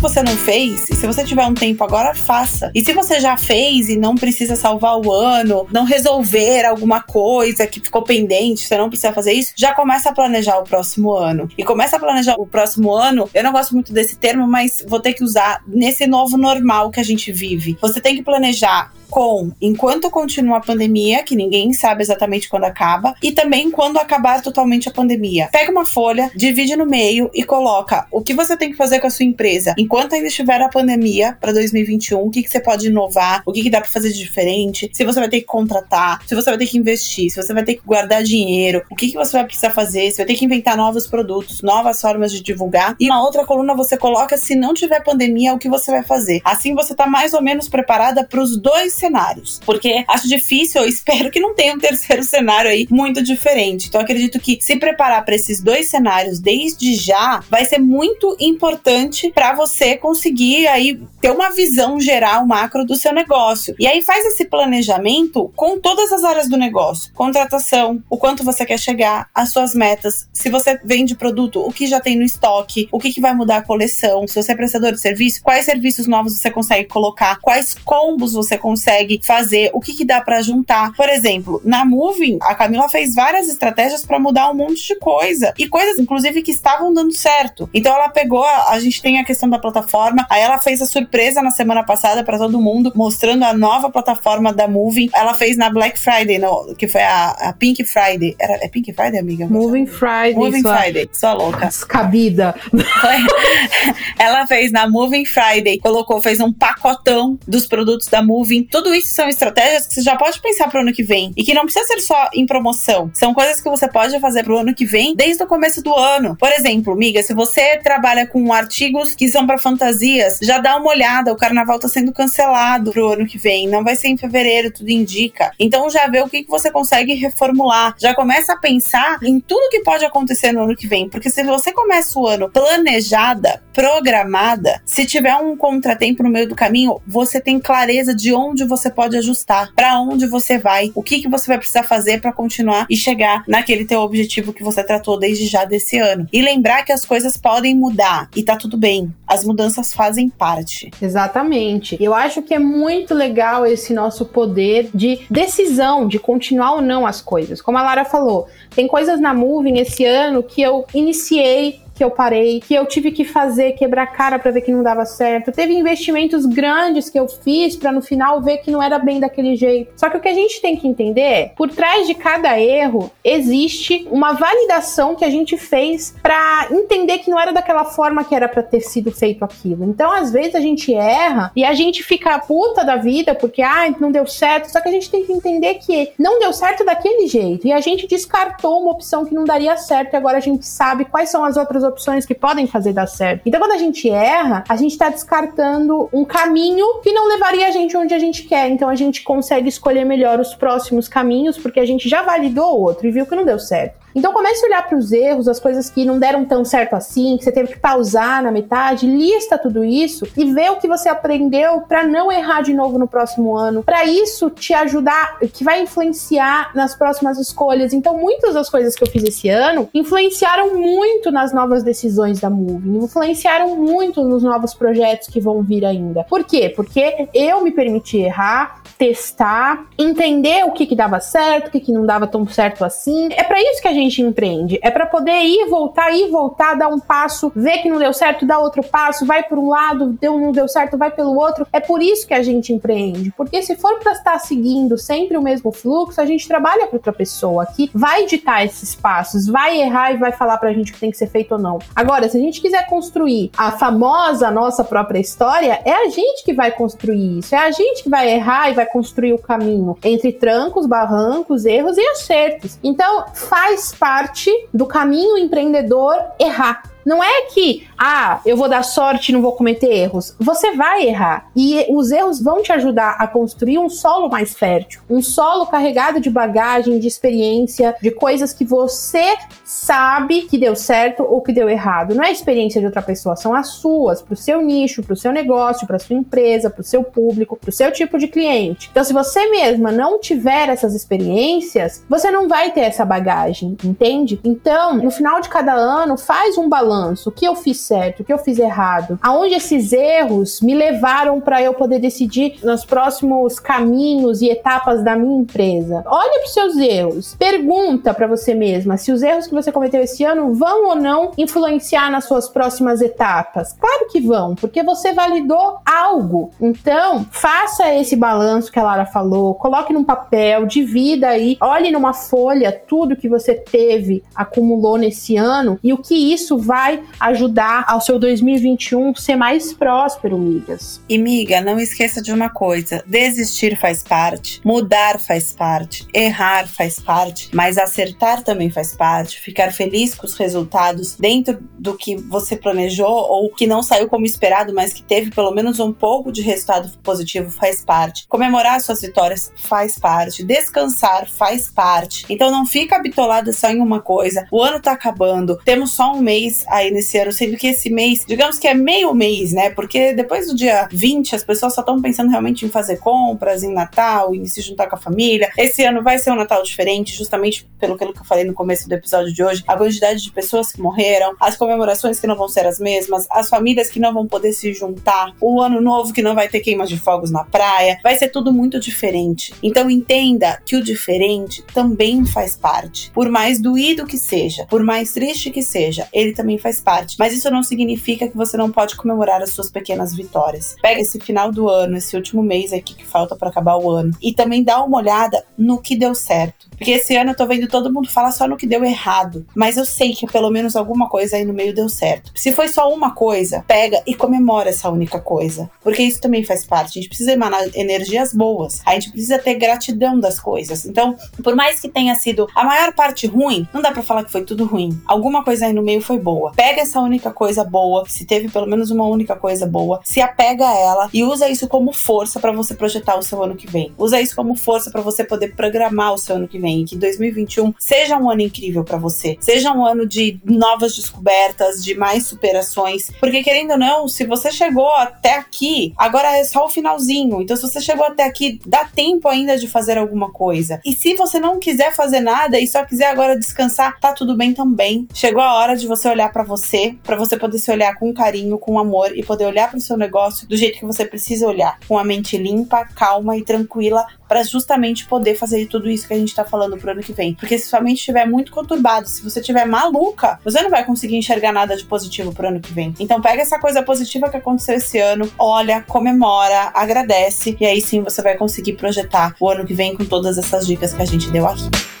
Você 0.01 0.23
não 0.23 0.35
fez, 0.35 0.89
e 0.89 0.95
se 0.95 1.05
você 1.05 1.23
tiver 1.23 1.45
um 1.45 1.53
tempo 1.53 1.83
agora, 1.83 2.15
faça. 2.15 2.71
E 2.73 2.83
se 2.83 2.91
você 2.91 3.19
já 3.19 3.37
fez 3.37 3.87
e 3.87 3.95
não 3.95 4.15
precisa 4.15 4.55
salvar 4.55 4.97
o 4.97 5.11
ano, 5.11 5.67
não 5.71 5.85
resolver 5.85 6.65
alguma 6.65 7.01
coisa 7.01 7.67
que 7.67 7.79
ficou 7.79 8.01
pendente, 8.01 8.65
você 8.65 8.75
não 8.77 8.89
precisa 8.89 9.13
fazer 9.13 9.33
isso, 9.33 9.53
já 9.55 9.75
começa 9.75 10.09
a 10.09 10.13
planejar 10.13 10.57
o 10.57 10.63
próximo 10.63 11.13
ano. 11.13 11.47
E 11.55 11.63
começa 11.63 11.97
a 11.97 11.99
planejar 11.99 12.35
o 12.39 12.47
próximo 12.47 12.91
ano, 12.91 13.29
eu 13.31 13.43
não 13.43 13.51
gosto 13.51 13.75
muito 13.75 13.93
desse 13.93 14.15
termo, 14.17 14.47
mas 14.47 14.83
vou 14.87 14.99
ter 14.99 15.13
que 15.13 15.23
usar 15.23 15.61
nesse 15.67 16.07
novo 16.07 16.35
normal 16.35 16.89
que 16.89 16.99
a 16.99 17.03
gente 17.03 17.31
vive. 17.31 17.77
Você 17.79 18.01
tem 18.01 18.15
que 18.15 18.23
planejar 18.23 18.91
com 19.11 19.51
enquanto 19.61 20.09
continua 20.09 20.57
a 20.57 20.61
pandemia, 20.61 21.21
que 21.21 21.35
ninguém 21.35 21.73
sabe 21.73 22.01
exatamente 22.01 22.49
quando 22.49 22.63
acaba, 22.63 23.13
e 23.21 23.31
também 23.31 23.69
quando 23.69 23.97
acabar 23.97 24.41
totalmente 24.41 24.87
a 24.87 24.91
pandemia. 24.91 25.49
Pega 25.51 25.69
uma 25.69 25.85
folha, 25.85 26.31
divide 26.33 26.77
no 26.77 26.85
meio 26.85 27.29
e 27.33 27.43
coloca 27.43 28.07
o 28.09 28.21
que 28.21 28.33
você 28.33 28.55
tem 28.55 28.71
que 28.71 28.77
fazer 28.77 28.99
com 29.01 29.07
a 29.07 29.09
sua 29.09 29.25
empresa 29.25 29.75
enquanto 29.77 30.15
ainda 30.15 30.27
estiver 30.27 30.61
a 30.61 30.69
pandemia 30.69 31.37
para 31.39 31.51
2021, 31.51 32.25
o 32.25 32.31
que, 32.31 32.41
que 32.43 32.49
você 32.49 32.61
pode 32.61 32.87
inovar, 32.87 33.43
o 33.45 33.51
que, 33.51 33.61
que 33.61 33.69
dá 33.69 33.81
para 33.81 33.89
fazer 33.89 34.09
de 34.09 34.19
diferente, 34.19 34.89
se 34.93 35.03
você 35.03 35.19
vai 35.19 35.29
ter 35.29 35.41
que 35.41 35.45
contratar, 35.45 36.21
se 36.25 36.33
você 36.33 36.49
vai 36.49 36.57
ter 36.57 36.67
que 36.67 36.77
investir, 36.77 37.29
se 37.29 37.41
você 37.41 37.53
vai 37.53 37.63
ter 37.63 37.75
que 37.75 37.81
guardar 37.85 38.23
dinheiro, 38.23 38.83
o 38.89 38.95
que, 38.95 39.09
que 39.09 39.15
você 39.15 39.33
vai 39.33 39.45
precisar 39.45 39.71
fazer, 39.71 40.11
se 40.11 40.17
vai 40.17 40.25
ter 40.25 40.35
que 40.35 40.45
inventar 40.45 40.77
novos 40.77 41.05
produtos, 41.07 41.61
novas 41.61 41.99
formas 41.99 42.31
de 42.31 42.41
divulgar. 42.41 42.95
E 42.99 43.07
na 43.07 43.21
outra 43.21 43.45
coluna 43.45 43.75
você 43.75 43.97
coloca 43.97 44.37
se 44.37 44.55
não 44.55 44.73
tiver 44.73 45.03
pandemia, 45.03 45.53
o 45.53 45.59
que 45.59 45.67
você 45.67 45.91
vai 45.91 46.03
fazer. 46.03 46.41
Assim 46.45 46.73
você 46.73 46.95
tá 46.95 47.05
mais 47.05 47.33
ou 47.33 47.41
menos 47.41 47.67
preparada 47.67 48.23
para 48.23 48.41
os 48.41 48.57
dois 48.57 48.93
cenários. 49.01 49.59
Porque 49.65 50.05
acho 50.07 50.27
difícil, 50.27 50.81
eu 50.81 50.87
espero 50.87 51.29
que 51.29 51.39
não 51.39 51.53
tenha 51.53 51.73
um 51.73 51.79
terceiro 51.79 52.23
cenário 52.23 52.71
aí 52.71 52.87
muito 52.89 53.21
diferente. 53.21 53.87
Então 53.87 53.99
acredito 53.99 54.39
que 54.39 54.59
se 54.61 54.77
preparar 54.77 55.25
para 55.25 55.35
esses 55.35 55.61
dois 55.61 55.89
cenários 55.89 56.39
desde 56.39 56.95
já 56.95 57.43
vai 57.49 57.65
ser 57.65 57.79
muito 57.79 58.37
importante 58.39 59.31
para 59.33 59.53
você 59.53 59.97
conseguir 59.97 60.67
aí 60.67 61.01
ter 61.19 61.31
uma 61.31 61.51
visão 61.51 61.99
geral 61.99 62.45
macro 62.45 62.85
do 62.85 62.95
seu 62.95 63.13
negócio. 63.13 63.75
E 63.79 63.87
aí 63.87 64.01
faz 64.01 64.25
esse 64.25 64.45
planejamento 64.45 65.51
com 65.55 65.79
todas 65.79 66.11
as 66.11 66.23
áreas 66.23 66.47
do 66.47 66.57
negócio: 66.57 67.11
contratação, 67.13 68.01
o 68.09 68.17
quanto 68.17 68.43
você 68.43 68.65
quer 68.65 68.79
chegar, 68.79 69.29
as 69.33 69.51
suas 69.51 69.73
metas, 69.73 70.29
se 70.31 70.49
você 70.49 70.79
vende 70.83 71.15
produto, 71.15 71.59
o 71.59 71.71
que 71.71 71.87
já 71.87 71.99
tem 71.99 72.15
no 72.15 72.23
estoque, 72.23 72.87
o 72.91 72.99
que, 72.99 73.11
que 73.11 73.21
vai 73.21 73.33
mudar 73.33 73.57
a 73.57 73.61
coleção, 73.61 74.27
se 74.27 74.41
você 74.41 74.51
é 74.51 74.55
prestador 74.55 74.91
de 74.91 75.01
serviço, 75.01 75.41
quais 75.41 75.65
serviços 75.65 76.07
novos 76.07 76.33
você 76.33 76.51
consegue 76.51 76.87
colocar, 76.87 77.39
quais 77.39 77.73
combos 77.73 78.33
você 78.33 78.57
consegue 78.57 78.90
consegue 78.91 79.21
fazer, 79.23 79.69
o 79.73 79.79
que, 79.79 79.93
que 79.93 80.05
dá 80.05 80.21
para 80.21 80.41
juntar. 80.41 80.91
Por 80.93 81.07
exemplo, 81.09 81.61
na 81.63 81.85
Moving, 81.85 82.37
a 82.41 82.53
Camila 82.53 82.89
fez 82.89 83.15
várias 83.15 83.47
estratégias 83.47 84.05
para 84.05 84.19
mudar 84.19 84.49
um 84.51 84.53
monte 84.53 84.85
de 84.85 84.95
coisa 84.95 85.53
e 85.57 85.67
coisas, 85.67 85.97
inclusive, 85.97 86.41
que 86.41 86.51
estavam 86.51 86.93
dando 86.93 87.13
certo. 87.13 87.69
Então 87.73 87.93
ela 87.93 88.09
pegou, 88.09 88.43
a, 88.43 88.71
a 88.71 88.79
gente 88.79 89.01
tem 89.01 89.19
a 89.19 89.23
questão 89.23 89.49
da 89.49 89.57
plataforma, 89.57 90.25
aí 90.29 90.41
ela 90.41 90.59
fez 90.59 90.81
a 90.81 90.85
surpresa 90.85 91.41
na 91.41 91.51
semana 91.51 91.83
passada 91.83 92.23
para 92.23 92.37
todo 92.37 92.59
mundo, 92.59 92.91
mostrando 92.95 93.43
a 93.43 93.53
nova 93.53 93.89
plataforma 93.89 94.53
da 94.53 94.67
Moving. 94.67 95.09
Ela 95.13 95.33
fez 95.33 95.57
na 95.57 95.69
Black 95.69 95.97
Friday, 95.97 96.37
no, 96.37 96.75
que 96.75 96.87
foi 96.87 97.01
a, 97.01 97.29
a, 97.29 97.53
Pink 97.53 97.83
Friday. 97.85 98.35
Era, 98.39 98.65
é 98.65 98.67
Pink 98.67 98.91
Friday, 98.93 99.19
amiga? 99.19 99.47
Moving 99.47 99.85
Friday. 99.85 100.33
Moving 100.33 100.61
sua, 100.61 100.77
Friday, 100.77 101.09
sua 101.11 101.33
louca. 101.33 101.67
Descabida. 101.67 102.55
ela 104.19 104.45
fez 104.47 104.71
na 104.71 104.89
Moving 104.89 105.25
Friday, 105.25 105.79
colocou, 105.79 106.21
fez 106.21 106.39
um 106.39 106.51
pacotão 106.51 107.37
dos 107.47 107.65
produtos 107.65 108.07
da 108.07 108.21
Moving. 108.21 108.63
Tudo 108.81 108.95
isso 108.95 109.13
são 109.13 109.29
estratégias 109.29 109.85
que 109.85 109.93
você 109.93 110.01
já 110.01 110.15
pode 110.15 110.41
pensar 110.41 110.67
para 110.67 110.79
o 110.79 110.81
ano 110.81 110.91
que 110.91 111.03
vem 111.03 111.31
e 111.37 111.43
que 111.43 111.53
não 111.53 111.65
precisa 111.65 111.85
ser 111.85 111.99
só 111.99 112.31
em 112.33 112.47
promoção. 112.47 113.11
São 113.13 113.31
coisas 113.31 113.61
que 113.61 113.69
você 113.69 113.87
pode 113.87 114.19
fazer 114.19 114.43
para 114.43 114.53
o 114.53 114.57
ano 114.57 114.73
que 114.73 114.85
vem 114.85 115.15
desde 115.15 115.43
o 115.43 115.45
começo 115.45 115.83
do 115.83 115.93
ano. 115.93 116.35
Por 116.35 116.51
exemplo, 116.51 116.91
amiga, 116.91 117.21
se 117.21 117.31
você 117.31 117.77
trabalha 117.77 118.25
com 118.25 118.51
artigos 118.51 119.13
que 119.13 119.29
são 119.29 119.45
para 119.45 119.59
fantasias, 119.59 120.39
já 120.41 120.57
dá 120.57 120.77
uma 120.77 120.89
olhada. 120.89 121.31
O 121.31 121.37
carnaval 121.37 121.75
está 121.75 121.87
sendo 121.87 122.11
cancelado 122.11 122.91
para 122.91 123.05
o 123.05 123.09
ano 123.09 123.27
que 123.27 123.37
vem. 123.37 123.67
Não 123.67 123.83
vai 123.83 123.95
ser 123.95 124.07
em 124.07 124.17
fevereiro, 124.17 124.71
tudo 124.71 124.89
indica. 124.89 125.51
Então 125.59 125.87
já 125.87 126.07
vê 126.07 126.19
o 126.19 126.27
que, 126.27 126.41
que 126.41 126.49
você 126.49 126.71
consegue 126.71 127.13
reformular. 127.13 127.93
Já 127.99 128.15
começa 128.15 128.53
a 128.53 128.57
pensar 128.57 129.19
em 129.21 129.39
tudo 129.39 129.69
que 129.69 129.81
pode 129.81 130.03
acontecer 130.03 130.51
no 130.53 130.63
ano 130.63 130.75
que 130.75 130.87
vem. 130.87 131.07
Porque 131.07 131.29
se 131.29 131.43
você 131.43 131.71
começa 131.71 132.17
o 132.17 132.25
ano 132.25 132.49
planejada, 132.49 133.61
programada, 133.73 134.81
se 134.85 135.05
tiver 135.05 135.35
um 135.35 135.55
contratempo 135.55 136.23
no 136.23 136.29
meio 136.29 136.47
do 136.47 136.55
caminho, 136.55 137.01
você 137.07 137.39
tem 137.39 137.59
clareza 137.59 138.13
de 138.13 138.33
onde 138.33 138.63
você 138.65 138.89
pode 138.89 139.17
ajustar, 139.17 139.71
para 139.75 139.99
onde 139.99 140.27
você 140.27 140.57
vai, 140.57 140.91
o 140.95 141.01
que, 141.01 141.21
que 141.21 141.29
você 141.29 141.47
vai 141.47 141.57
precisar 141.57 141.83
fazer 141.83 142.21
para 142.21 142.33
continuar 142.33 142.85
e 142.89 142.95
chegar 142.95 143.43
naquele 143.47 143.85
teu 143.85 144.01
objetivo 144.01 144.53
que 144.53 144.63
você 144.63 144.83
tratou 144.83 145.17
desde 145.17 145.47
já 145.47 145.65
desse 145.65 145.97
ano. 145.97 146.27
E 146.31 146.41
lembrar 146.41 146.83
que 146.83 146.91
as 146.91 147.05
coisas 147.05 147.37
podem 147.37 147.75
mudar 147.75 148.29
e 148.35 148.43
tá 148.43 148.55
tudo 148.55 148.77
bem. 148.77 149.13
As 149.27 149.43
mudanças 149.43 149.93
fazem 149.93 150.29
parte. 150.29 150.91
Exatamente. 151.01 151.97
Eu 151.99 152.13
acho 152.13 152.41
que 152.41 152.53
é 152.53 152.59
muito 152.59 153.13
legal 153.13 153.65
esse 153.65 153.93
nosso 153.93 154.25
poder 154.25 154.89
de 154.93 155.21
decisão 155.29 156.07
de 156.07 156.19
continuar 156.19 156.73
ou 156.73 156.81
não 156.81 157.05
as 157.05 157.21
coisas. 157.21 157.61
Como 157.61 157.77
a 157.77 157.83
Lara 157.83 158.05
falou, 158.05 158.47
tem 158.69 158.87
coisas 158.87 159.19
na 159.19 159.33
Moving 159.33 159.79
esse 159.79 160.05
ano 160.05 160.43
que 160.43 160.61
eu 160.61 160.85
iniciei 160.93 161.81
que 162.01 162.05
eu 162.05 162.09
parei, 162.09 162.59
que 162.59 162.73
eu 162.73 162.83
tive 162.87 163.11
que 163.11 163.23
fazer, 163.23 163.73
quebrar 163.73 164.07
cara 164.07 164.39
para 164.39 164.49
ver 164.49 164.61
que 164.61 164.71
não 164.71 164.81
dava 164.81 165.05
certo. 165.05 165.51
Teve 165.51 165.75
investimentos 165.75 166.47
grandes 166.47 167.11
que 167.11 167.19
eu 167.19 167.27
fiz 167.27 167.75
para 167.75 167.91
no 167.91 168.01
final 168.01 168.41
ver 168.41 168.57
que 168.57 168.71
não 168.71 168.81
era 168.81 168.97
bem 168.97 169.19
daquele 169.19 169.55
jeito. 169.55 169.93
Só 169.95 170.09
que 170.09 170.17
o 170.17 170.19
que 170.19 170.27
a 170.27 170.33
gente 170.33 170.59
tem 170.59 170.75
que 170.75 170.87
entender 170.87 171.21
é, 171.21 171.45
por 171.55 171.69
trás 171.69 172.07
de 172.07 172.15
cada 172.15 172.59
erro 172.59 173.11
existe 173.23 174.07
uma 174.09 174.33
validação 174.33 175.15
que 175.15 175.23
a 175.23 175.29
gente 175.29 175.55
fez 175.57 176.15
para 176.23 176.69
entender 176.71 177.19
que 177.19 177.29
não 177.29 177.39
era 177.39 177.53
daquela 177.53 177.85
forma 177.85 178.23
que 178.23 178.33
era 178.33 178.49
para 178.49 178.63
ter 178.63 178.81
sido 178.81 179.11
feito 179.11 179.45
aquilo. 179.45 179.85
Então, 179.85 180.11
às 180.11 180.31
vezes 180.31 180.55
a 180.55 180.59
gente 180.59 180.91
erra 180.91 181.51
e 181.55 181.63
a 181.63 181.75
gente 181.75 182.01
fica 182.01 182.39
puta 182.39 182.83
da 182.83 182.95
vida 182.95 183.35
porque 183.35 183.61
ah, 183.61 183.93
não 183.99 184.11
deu 184.11 184.25
certo. 184.25 184.71
Só 184.71 184.81
que 184.81 184.89
a 184.89 184.91
gente 184.91 185.11
tem 185.11 185.23
que 185.23 185.31
entender 185.31 185.75
que 185.75 186.13
não 186.17 186.39
deu 186.39 186.51
certo 186.51 186.83
daquele 186.83 187.27
jeito 187.27 187.67
e 187.67 187.71
a 187.71 187.79
gente 187.79 188.07
descartou 188.07 188.81
uma 188.81 188.89
opção 188.89 189.23
que 189.23 189.35
não 189.35 189.43
daria 189.43 189.77
certo 189.77 190.13
e 190.13 190.17
agora 190.17 190.37
a 190.37 190.41
gente 190.41 190.65
sabe 190.65 191.05
quais 191.05 191.29
são 191.29 191.45
as 191.45 191.57
outras 191.57 191.83
opções 191.83 191.90
que 192.25 192.35
podem 192.35 192.67
fazer 192.67 192.93
dar 192.93 193.07
certo. 193.07 193.41
Então, 193.45 193.59
quando 193.59 193.73
a 193.73 193.77
gente 193.77 194.09
erra, 194.09 194.63
a 194.67 194.75
gente 194.75 194.91
está 194.91 195.09
descartando 195.09 196.09
um 196.11 196.25
caminho 196.25 196.99
que 197.01 197.11
não 197.11 197.27
levaria 197.27 197.67
a 197.67 197.71
gente 197.71 197.95
onde 197.95 198.13
a 198.13 198.19
gente 198.19 198.43
quer. 198.43 198.69
Então, 198.69 198.89
a 198.89 198.95
gente 198.95 199.23
consegue 199.23 199.69
escolher 199.69 200.05
melhor 200.05 200.39
os 200.39 200.53
próximos 200.53 201.07
caminhos, 201.07 201.57
porque 201.57 201.79
a 201.79 201.85
gente 201.85 202.09
já 202.09 202.21
validou 202.21 202.77
o 202.77 202.81
outro 202.81 203.07
e 203.07 203.11
viu 203.11 203.25
que 203.25 203.35
não 203.35 203.45
deu 203.45 203.59
certo. 203.59 204.00
Então 204.15 204.33
comece 204.33 204.63
a 204.63 204.67
olhar 204.67 204.87
para 204.87 204.97
os 204.97 205.11
erros, 205.11 205.47
as 205.47 205.59
coisas 205.59 205.89
que 205.89 206.05
não 206.05 206.19
deram 206.19 206.45
tão 206.45 206.63
certo 206.65 206.95
assim, 206.95 207.37
que 207.37 207.43
você 207.43 207.51
teve 207.51 207.73
que 207.73 207.79
pausar 207.79 208.43
na 208.43 208.51
metade, 208.51 209.07
lista 209.07 209.57
tudo 209.57 209.83
isso 209.83 210.27
e 210.35 210.53
vê 210.53 210.69
o 210.69 210.77
que 210.77 210.87
você 210.87 211.09
aprendeu 211.09 211.81
para 211.81 212.03
não 212.03 212.31
errar 212.31 212.61
de 212.61 212.73
novo 212.73 212.97
no 212.97 213.07
próximo 213.07 213.55
ano. 213.55 213.83
Para 213.83 214.05
isso 214.05 214.49
te 214.49 214.73
ajudar, 214.73 215.39
que 215.53 215.63
vai 215.63 215.81
influenciar 215.81 216.71
nas 216.75 216.95
próximas 216.95 217.37
escolhas. 217.37 217.93
Então 217.93 218.17
muitas 218.17 218.53
das 218.53 218.69
coisas 218.69 218.95
que 218.95 219.03
eu 219.03 219.07
fiz 219.07 219.23
esse 219.23 219.49
ano 219.49 219.89
influenciaram 219.93 220.75
muito 220.75 221.31
nas 221.31 221.53
novas 221.53 221.83
decisões 221.83 222.39
da 222.39 222.49
Moving, 222.49 223.03
influenciaram 223.03 223.75
muito 223.75 224.23
nos 224.23 224.43
novos 224.43 224.73
projetos 224.73 225.27
que 225.27 225.39
vão 225.39 225.61
vir 225.61 225.85
ainda. 225.85 226.23
Por 226.23 226.43
quê? 226.43 226.71
Porque 226.75 227.27
eu 227.33 227.61
me 227.61 227.71
permiti 227.71 228.17
errar, 228.17 228.81
testar, 228.97 229.85
entender 229.97 230.63
o 230.65 230.71
que 230.71 230.85
que 230.85 230.95
dava 230.95 231.19
certo, 231.19 231.67
o 231.67 231.71
que 231.71 231.79
que 231.79 231.91
não 231.91 232.05
dava 232.05 232.27
tão 232.27 232.47
certo 232.47 232.83
assim. 232.83 233.29
É 233.31 233.43
para 233.43 233.59
isso 233.59 233.81
que 233.81 233.87
a 233.87 233.93
gente 233.93 234.00
gente 234.01 234.21
empreende. 234.21 234.79
É 234.81 234.91
para 234.91 235.05
poder 235.05 235.43
ir, 235.43 235.67
voltar, 235.69 236.11
ir, 236.11 236.29
voltar, 236.29 236.75
dar 236.75 236.87
um 236.87 236.99
passo, 236.99 237.51
ver 237.55 237.79
que 237.79 237.89
não 237.89 237.97
deu 237.97 238.13
certo, 238.13 238.45
dar 238.45 238.59
outro 238.59 238.83
passo, 238.83 239.25
vai 239.25 239.43
por 239.43 239.57
um 239.57 239.69
lado, 239.69 240.17
deu, 240.19 240.37
não 240.39 240.51
deu 240.51 240.67
certo, 240.67 240.97
vai 240.97 241.11
pelo 241.11 241.35
outro. 241.35 241.67
É 241.71 241.79
por 241.79 242.01
isso 242.01 242.27
que 242.27 242.33
a 242.33 242.43
gente 242.43 242.73
empreende. 242.73 243.31
Porque 243.35 243.61
se 243.61 243.75
for 243.75 243.99
para 243.99 244.11
estar 244.13 244.39
seguindo 244.39 244.97
sempre 244.97 245.37
o 245.37 245.41
mesmo 245.41 245.71
fluxo, 245.71 246.19
a 246.19 246.25
gente 246.25 246.47
trabalha 246.47 246.87
para 246.87 246.97
outra 246.97 247.13
pessoa 247.13 247.65
que 247.65 247.89
vai 247.93 248.25
ditar 248.25 248.65
esses 248.65 248.95
passos, 248.95 249.47
vai 249.47 249.79
errar 249.79 250.13
e 250.13 250.17
vai 250.17 250.31
falar 250.31 250.57
pra 250.57 250.73
gente 250.73 250.91
o 250.91 250.93
que 250.93 250.99
tem 250.99 251.11
que 251.11 251.17
ser 251.17 251.27
feito 251.27 251.53
ou 251.53 251.59
não. 251.59 251.79
Agora, 251.95 252.27
se 252.29 252.37
a 252.37 252.39
gente 252.39 252.61
quiser 252.61 252.87
construir 252.87 253.51
a 253.57 253.71
famosa 253.71 254.49
nossa 254.51 254.83
própria 254.83 255.19
história, 255.19 255.79
é 255.85 255.91
a 255.91 256.09
gente 256.09 256.43
que 256.43 256.53
vai 256.53 256.71
construir 256.71 257.39
isso. 257.39 257.55
É 257.55 257.59
a 257.59 257.71
gente 257.71 258.03
que 258.03 258.09
vai 258.09 258.29
errar 258.29 258.69
e 258.69 258.73
vai 258.73 258.85
construir 258.85 259.33
o 259.33 259.37
caminho 259.37 259.97
entre 260.03 260.31
trancos, 260.31 260.85
barrancos, 260.85 261.65
erros 261.65 261.97
e 261.97 262.01
acertos. 262.07 262.77
Então, 262.83 263.25
faz 263.33 263.90
parte 263.93 264.51
do 264.73 264.85
caminho 264.85 265.37
empreendedor 265.37 266.15
errar. 266.39 266.83
Não 267.05 267.23
é 267.23 267.43
que, 267.53 267.87
ah, 267.97 268.39
eu 268.45 268.55
vou 268.55 268.69
dar 268.69 268.83
sorte 268.83 269.29
e 269.29 269.33
não 269.33 269.41
vou 269.41 269.53
cometer 269.53 269.91
erros. 269.91 270.35
Você 270.39 270.75
vai 270.75 271.07
errar. 271.07 271.49
E 271.55 271.85
os 271.89 272.11
erros 272.11 272.41
vão 272.41 272.61
te 272.61 272.71
ajudar 272.71 273.15
a 273.19 273.27
construir 273.27 273.79
um 273.79 273.89
solo 273.89 274.29
mais 274.29 274.53
fértil. 274.53 275.01
Um 275.09 275.21
solo 275.21 275.65
carregado 275.65 276.19
de 276.19 276.29
bagagem, 276.29 276.99
de 276.99 277.07
experiência, 277.07 277.95
de 278.01 278.11
coisas 278.11 278.53
que 278.53 278.65
você 278.65 279.35
sabe 279.63 280.43
que 280.43 280.57
deu 280.57 280.75
certo 280.75 281.23
ou 281.23 281.41
que 281.41 281.53
deu 281.53 281.69
errado. 281.69 282.13
Não 282.13 282.23
é 282.23 282.27
a 282.27 282.31
experiência 282.31 282.79
de 282.79 282.85
outra 282.85 283.01
pessoa, 283.01 283.35
são 283.35 283.53
as 283.53 283.69
suas, 283.69 284.21
para 284.21 284.33
o 284.33 284.37
seu 284.37 284.61
nicho, 284.61 285.03
para 285.03 285.13
o 285.13 285.17
seu 285.17 285.31
negócio, 285.31 285.87
para 285.87 285.99
sua 285.99 286.15
empresa, 286.15 286.69
para 286.69 286.81
o 286.81 286.85
seu 286.85 287.03
público, 287.03 287.55
para 287.55 287.69
o 287.69 287.73
seu 287.73 287.91
tipo 287.91 288.17
de 288.17 288.27
cliente. 288.27 288.89
Então, 288.91 289.03
se 289.03 289.13
você 289.13 289.49
mesma 289.49 289.91
não 289.91 290.19
tiver 290.19 290.69
essas 290.69 290.93
experiências, 290.93 292.03
você 292.09 292.29
não 292.29 292.47
vai 292.47 292.71
ter 292.71 292.81
essa 292.81 293.05
bagagem, 293.05 293.77
entende? 293.83 294.39
Então, 294.43 294.95
no 294.95 295.11
final 295.11 295.41
de 295.41 295.49
cada 295.49 295.73
ano, 295.73 296.17
faz 296.17 296.57
um 296.57 296.69
balanço 296.69 296.90
balanço, 296.91 297.29
o 297.29 297.31
que 297.31 297.45
eu 297.45 297.55
fiz 297.55 297.79
certo, 297.79 298.19
o 298.19 298.23
que 298.23 298.33
eu 298.33 298.37
fiz 298.37 298.59
errado, 298.59 299.17
aonde 299.21 299.55
esses 299.55 299.93
erros 299.93 300.59
me 300.61 300.75
levaram 300.75 301.39
para 301.39 301.61
eu 301.61 301.73
poder 301.73 301.99
decidir 301.99 302.59
nos 302.63 302.83
próximos 302.83 303.59
caminhos 303.59 304.41
e 304.41 304.49
etapas 304.49 305.03
da 305.03 305.15
minha 305.15 305.41
empresa. 305.41 306.03
Olha 306.05 306.39
para 306.39 306.45
os 306.45 306.53
seus 306.53 306.77
erros, 306.77 307.35
pergunta 307.39 308.13
para 308.13 308.27
você 308.27 308.53
mesma 308.53 308.97
se 308.97 309.11
os 309.11 309.23
erros 309.23 309.47
que 309.47 309.53
você 309.53 309.71
cometeu 309.71 310.01
esse 310.01 310.23
ano 310.23 310.53
vão 310.53 310.89
ou 310.89 310.95
não 310.95 311.31
influenciar 311.37 312.11
nas 312.11 312.25
suas 312.25 312.49
próximas 312.49 313.01
etapas. 313.01 313.73
Claro 313.79 314.07
que 314.09 314.19
vão, 314.19 314.55
porque 314.55 314.83
você 314.83 315.13
validou 315.13 315.77
algo. 315.85 316.51
Então, 316.59 317.25
faça 317.31 317.93
esse 317.93 318.15
balanço 318.15 318.71
que 318.71 318.79
a 318.79 318.83
Lara 318.83 319.05
falou, 319.05 319.55
coloque 319.55 319.93
num 319.93 320.03
papel, 320.03 320.65
divida 320.65 321.29
aí, 321.29 321.57
olhe 321.61 321.91
numa 321.91 322.13
folha 322.13 322.71
tudo 322.71 323.15
que 323.15 323.29
você 323.29 323.53
teve, 323.53 324.23
acumulou 324.35 324.97
nesse 324.97 325.37
ano 325.37 325.79
e 325.83 325.93
o 325.93 325.97
que 325.97 326.33
isso 326.33 326.57
vai 326.57 326.80
ajudar 327.19 327.85
ao 327.87 328.01
seu 328.01 328.19
2021 328.19 329.15
ser 329.15 329.35
mais 329.35 329.73
próspero, 329.73 330.37
migas. 330.37 331.01
E 331.07 331.17
miga, 331.17 331.61
não 331.61 331.79
esqueça 331.79 332.21
de 332.21 332.31
uma 332.31 332.49
coisa: 332.49 333.03
desistir 333.05 333.77
faz 333.77 334.03
parte, 334.03 334.61
mudar 334.63 335.19
faz 335.19 335.53
parte, 335.53 336.07
errar 336.13 336.67
faz 336.67 336.99
parte, 336.99 337.49
mas 337.53 337.77
acertar 337.77 338.43
também 338.43 338.69
faz 338.69 338.95
parte, 338.95 339.39
ficar 339.39 339.71
feliz 339.71 340.15
com 340.15 340.25
os 340.25 340.37
resultados 340.37 341.15
dentro 341.15 341.59
do 341.77 341.95
que 341.95 342.15
você 342.15 342.55
planejou 342.55 343.11
ou 343.11 343.49
que 343.49 343.67
não 343.67 343.81
saiu 343.83 344.07
como 344.07 344.25
esperado, 344.25 344.73
mas 344.73 344.93
que 344.93 345.03
teve 345.03 345.31
pelo 345.31 345.51
menos 345.51 345.79
um 345.79 345.91
pouco 345.91 346.31
de 346.31 346.41
resultado 346.41 346.91
positivo 346.99 347.49
faz 347.49 347.83
parte. 347.83 348.25
Comemorar 348.27 348.79
suas 348.81 349.01
vitórias 349.01 349.51
faz 349.55 349.97
parte, 349.97 350.43
descansar 350.43 351.27
faz 351.27 351.69
parte. 351.69 352.25
Então 352.29 352.51
não 352.51 352.65
fica 352.65 352.99
bitolada 352.99 353.51
só 353.53 353.69
em 353.69 353.79
uma 353.79 354.01
coisa. 354.01 354.47
O 354.51 354.61
ano 354.61 354.79
tá 354.79 354.91
acabando, 354.91 355.57
temos 355.63 355.93
só 355.93 356.13
um 356.13 356.21
mês 356.21 356.63
aí 356.71 356.89
nesse 356.89 357.17
ano, 357.17 357.31
sendo 357.31 357.57
que 357.57 357.67
esse 357.67 357.89
mês, 357.89 358.23
digamos 358.27 358.57
que 358.57 358.67
é 358.67 358.73
meio 358.73 359.13
mês, 359.13 359.51
né? 359.51 359.69
Porque 359.69 360.13
depois 360.13 360.47
do 360.47 360.55
dia 360.55 360.87
20, 360.91 361.35
as 361.35 361.43
pessoas 361.43 361.75
só 361.75 361.81
estão 361.81 362.01
pensando 362.01 362.29
realmente 362.29 362.65
em 362.65 362.69
fazer 362.69 362.97
compras, 362.97 363.63
em 363.63 363.73
Natal, 363.73 364.33
em 364.33 364.45
se 364.45 364.61
juntar 364.61 364.87
com 364.87 364.95
a 364.95 364.99
família. 364.99 365.51
Esse 365.57 365.83
ano 365.83 366.01
vai 366.01 366.17
ser 366.17 366.31
um 366.31 366.35
Natal 366.35 366.63
diferente, 366.63 367.15
justamente 367.15 367.69
pelo 367.79 367.97
que 367.97 368.03
eu 368.03 368.13
falei 368.23 368.43
no 368.43 368.53
começo 368.53 368.87
do 368.87 368.93
episódio 368.93 369.33
de 369.33 369.43
hoje, 369.43 369.63
a 369.67 369.75
quantidade 369.75 370.23
de 370.23 370.31
pessoas 370.31 370.71
que 370.71 370.81
morreram, 370.81 371.35
as 371.39 371.57
comemorações 371.57 372.19
que 372.19 372.27
não 372.27 372.35
vão 372.35 372.47
ser 372.47 372.65
as 372.65 372.79
mesmas, 372.79 373.27
as 373.29 373.49
famílias 373.49 373.89
que 373.89 373.99
não 373.99 374.13
vão 374.13 374.27
poder 374.27 374.53
se 374.53 374.73
juntar, 374.73 375.33
o 375.41 375.61
ano 375.61 375.81
novo 375.81 376.13
que 376.13 376.21
não 376.21 376.35
vai 376.35 376.47
ter 376.47 376.59
queimas 376.61 376.89
de 376.89 376.97
fogos 376.97 377.31
na 377.31 377.43
praia, 377.43 377.99
vai 378.03 378.15
ser 378.15 378.29
tudo 378.29 378.53
muito 378.53 378.79
diferente. 378.79 379.53
Então 379.61 379.89
entenda 379.89 380.61
que 380.65 380.75
o 380.75 380.83
diferente 380.83 381.63
também 381.73 382.25
faz 382.25 382.55
parte. 382.55 383.11
Por 383.11 383.29
mais 383.29 383.59
doído 383.59 384.05
que 384.05 384.17
seja, 384.17 384.65
por 384.69 384.83
mais 384.83 385.13
triste 385.13 385.49
que 385.49 385.61
seja, 385.61 386.07
ele 386.13 386.33
também 386.33 386.57
faz 386.61 386.79
parte. 386.79 387.15
Mas 387.19 387.33
isso 387.33 387.49
não 387.49 387.63
significa 387.63 388.27
que 388.27 388.37
você 388.37 388.55
não 388.55 388.71
pode 388.71 388.95
comemorar 388.95 389.41
as 389.41 389.51
suas 389.51 389.69
pequenas 389.69 390.15
vitórias. 390.15 390.75
Pega 390.81 391.01
esse 391.01 391.19
final 391.19 391.51
do 391.51 391.67
ano, 391.67 391.97
esse 391.97 392.15
último 392.15 392.41
mês 392.41 392.71
aqui 392.71 392.93
que 392.93 393.05
falta 393.05 393.35
para 393.35 393.49
acabar 393.49 393.77
o 393.77 393.89
ano, 393.89 394.15
e 394.21 394.33
também 394.33 394.63
dá 394.63 394.81
uma 394.83 394.97
olhada 394.97 395.43
no 395.57 395.81
que 395.81 395.97
deu 395.97 396.15
certo. 396.15 396.70
Porque 396.81 396.93
esse 396.93 397.15
ano 397.15 397.29
eu 397.29 397.35
tô 397.35 397.45
vendo 397.45 397.67
todo 397.67 397.93
mundo 397.93 398.09
falar 398.09 398.31
só 398.31 398.47
no 398.47 398.57
que 398.57 398.65
deu 398.65 398.83
errado. 398.83 399.45
Mas 399.53 399.77
eu 399.77 399.85
sei 399.85 400.15
que 400.15 400.25
pelo 400.25 400.49
menos 400.49 400.75
alguma 400.75 401.07
coisa 401.07 401.35
aí 401.35 401.45
no 401.45 401.53
meio 401.53 401.75
deu 401.75 401.87
certo. 401.87 402.31
Se 402.33 402.51
foi 402.51 402.69
só 402.69 402.91
uma 402.91 403.13
coisa, 403.13 403.63
pega 403.67 404.01
e 404.07 404.15
comemora 404.15 404.69
essa 404.69 404.89
única 404.89 405.19
coisa. 405.19 405.69
Porque 405.83 406.01
isso 406.01 406.19
também 406.19 406.43
faz 406.43 406.65
parte. 406.65 406.97
A 406.97 407.01
gente 407.01 407.07
precisa 407.07 407.33
emanar 407.33 407.61
energias 407.75 408.33
boas. 408.33 408.81
A 408.83 408.95
gente 408.95 409.11
precisa 409.11 409.37
ter 409.37 409.53
gratidão 409.59 410.19
das 410.19 410.39
coisas. 410.39 410.83
Então, 410.83 411.15
por 411.43 411.55
mais 411.55 411.79
que 411.79 411.87
tenha 411.87 412.15
sido 412.15 412.47
a 412.55 412.63
maior 412.63 412.95
parte 412.95 413.27
ruim, 413.27 413.67
não 413.71 413.79
dá 413.79 413.91
para 413.91 414.01
falar 414.01 414.25
que 414.25 414.31
foi 414.31 414.43
tudo 414.43 414.65
ruim. 414.65 414.99
Alguma 415.05 415.43
coisa 415.43 415.67
aí 415.67 415.73
no 415.73 415.83
meio 415.83 416.01
foi 416.01 416.17
boa. 416.17 416.51
Pega 416.55 416.81
essa 416.81 416.99
única 416.99 417.29
coisa 417.29 417.63
boa, 417.63 418.09
se 418.09 418.25
teve 418.25 418.49
pelo 418.49 418.65
menos 418.65 418.89
uma 418.89 419.05
única 419.05 419.35
coisa 419.35 419.67
boa, 419.67 419.99
se 420.03 420.19
apega 420.19 420.67
a 420.67 420.75
ela 420.75 421.09
e 421.13 421.23
usa 421.23 421.47
isso 421.47 421.67
como 421.67 421.93
força 421.93 422.39
para 422.39 422.51
você 422.51 422.73
projetar 422.73 423.19
o 423.19 423.21
seu 423.21 423.43
ano 423.43 423.55
que 423.55 423.67
vem. 423.67 423.93
Usa 423.99 424.19
isso 424.19 424.35
como 424.35 424.55
força 424.55 424.89
para 424.89 425.01
você 425.01 425.23
poder 425.23 425.55
programar 425.55 426.13
o 426.13 426.17
seu 426.17 426.37
ano 426.37 426.47
que 426.47 426.57
vem 426.57 426.70
e 426.79 426.85
que 426.85 426.95
2021 426.95 427.73
seja 427.77 428.17
um 428.17 428.29
ano 428.29 428.41
incrível 428.41 428.83
para 428.83 428.97
você. 428.97 429.37
Seja 429.39 429.73
um 429.73 429.85
ano 429.85 430.05
de 430.05 430.39
novas 430.45 430.95
descobertas, 430.95 431.83
de 431.83 431.95
mais 431.95 432.25
superações. 432.25 433.11
Porque 433.19 433.43
querendo 433.43 433.71
ou 433.71 433.77
não, 433.77 434.07
se 434.07 434.25
você 434.25 434.51
chegou 434.51 434.91
até 434.95 435.35
aqui, 435.35 435.93
agora 435.97 436.37
é 436.37 436.43
só 436.43 436.65
o 436.65 436.69
finalzinho. 436.69 437.41
Então, 437.41 437.55
se 437.55 437.63
você 437.63 437.81
chegou 437.81 438.05
até 438.05 438.23
aqui, 438.23 438.59
dá 438.65 438.85
tempo 438.85 439.27
ainda 439.27 439.57
de 439.57 439.67
fazer 439.67 439.97
alguma 439.97 440.31
coisa. 440.31 440.79
E 440.85 440.93
se 440.93 441.15
você 441.15 441.39
não 441.39 441.59
quiser 441.59 441.93
fazer 441.93 442.19
nada 442.19 442.59
e 442.59 442.67
só 442.67 442.85
quiser 442.85 443.07
agora 443.07 443.37
descansar, 443.37 443.99
tá 443.99 444.13
tudo 444.13 444.35
bem 444.35 444.53
também. 444.53 445.07
Chegou 445.13 445.41
a 445.41 445.55
hora 445.55 445.75
de 445.75 445.87
você 445.87 446.07
olhar 446.07 446.31
para 446.31 446.43
você, 446.43 446.95
para 447.03 447.15
você 447.15 447.37
poder 447.37 447.59
se 447.59 447.71
olhar 447.71 447.95
com 447.95 448.13
carinho, 448.13 448.57
com 448.57 448.79
amor 448.79 449.15
e 449.17 449.23
poder 449.23 449.45
olhar 449.45 449.69
para 449.69 449.77
o 449.77 449.81
seu 449.81 449.97
negócio 449.97 450.47
do 450.47 450.55
jeito 450.55 450.79
que 450.79 450.85
você 450.85 451.05
precisa 451.05 451.47
olhar, 451.47 451.79
com 451.87 451.97
a 451.97 452.03
mente 452.03 452.37
limpa, 452.37 452.85
calma 452.85 453.37
e 453.37 453.43
tranquila, 453.43 454.05
para 454.31 454.43
justamente 454.43 455.05
poder 455.07 455.35
fazer 455.35 455.65
tudo 455.65 455.89
isso 455.89 456.07
que 456.07 456.13
a 456.13 456.17
gente 456.17 456.33
tá 456.33 456.45
falando 456.45 456.77
pro 456.77 456.91
ano 456.91 457.01
que 457.01 457.11
vem. 457.11 457.33
Porque 457.33 457.59
se 457.59 457.67
sua 457.67 457.81
mente 457.81 457.97
estiver 457.97 458.25
muito 458.25 458.49
conturbada, 458.49 459.05
se 459.05 459.21
você 459.21 459.41
estiver 459.41 459.65
maluca, 459.65 460.39
você 460.41 460.61
não 460.61 460.69
vai 460.69 460.85
conseguir 460.85 461.17
enxergar 461.17 461.51
nada 461.51 461.75
de 461.75 461.83
positivo 461.83 462.33
pro 462.33 462.47
ano 462.47 462.61
que 462.61 462.71
vem. 462.71 462.95
Então 462.97 463.19
pega 463.19 463.41
essa 463.41 463.59
coisa 463.59 463.83
positiva 463.83 464.29
que 464.29 464.37
aconteceu 464.37 464.75
esse 464.75 464.97
ano, 464.99 465.29
olha, 465.37 465.83
comemora, 465.85 466.71
agradece 466.73 467.57
e 467.59 467.65
aí 467.65 467.81
sim 467.81 467.99
você 467.99 468.21
vai 468.21 468.37
conseguir 468.37 468.77
projetar 468.77 469.35
o 469.37 469.49
ano 469.49 469.65
que 469.65 469.73
vem 469.73 469.97
com 469.97 470.05
todas 470.05 470.37
essas 470.37 470.65
dicas 470.65 470.93
que 470.93 471.01
a 471.01 471.05
gente 471.05 471.29
deu 471.29 471.45
aqui. 471.45 472.00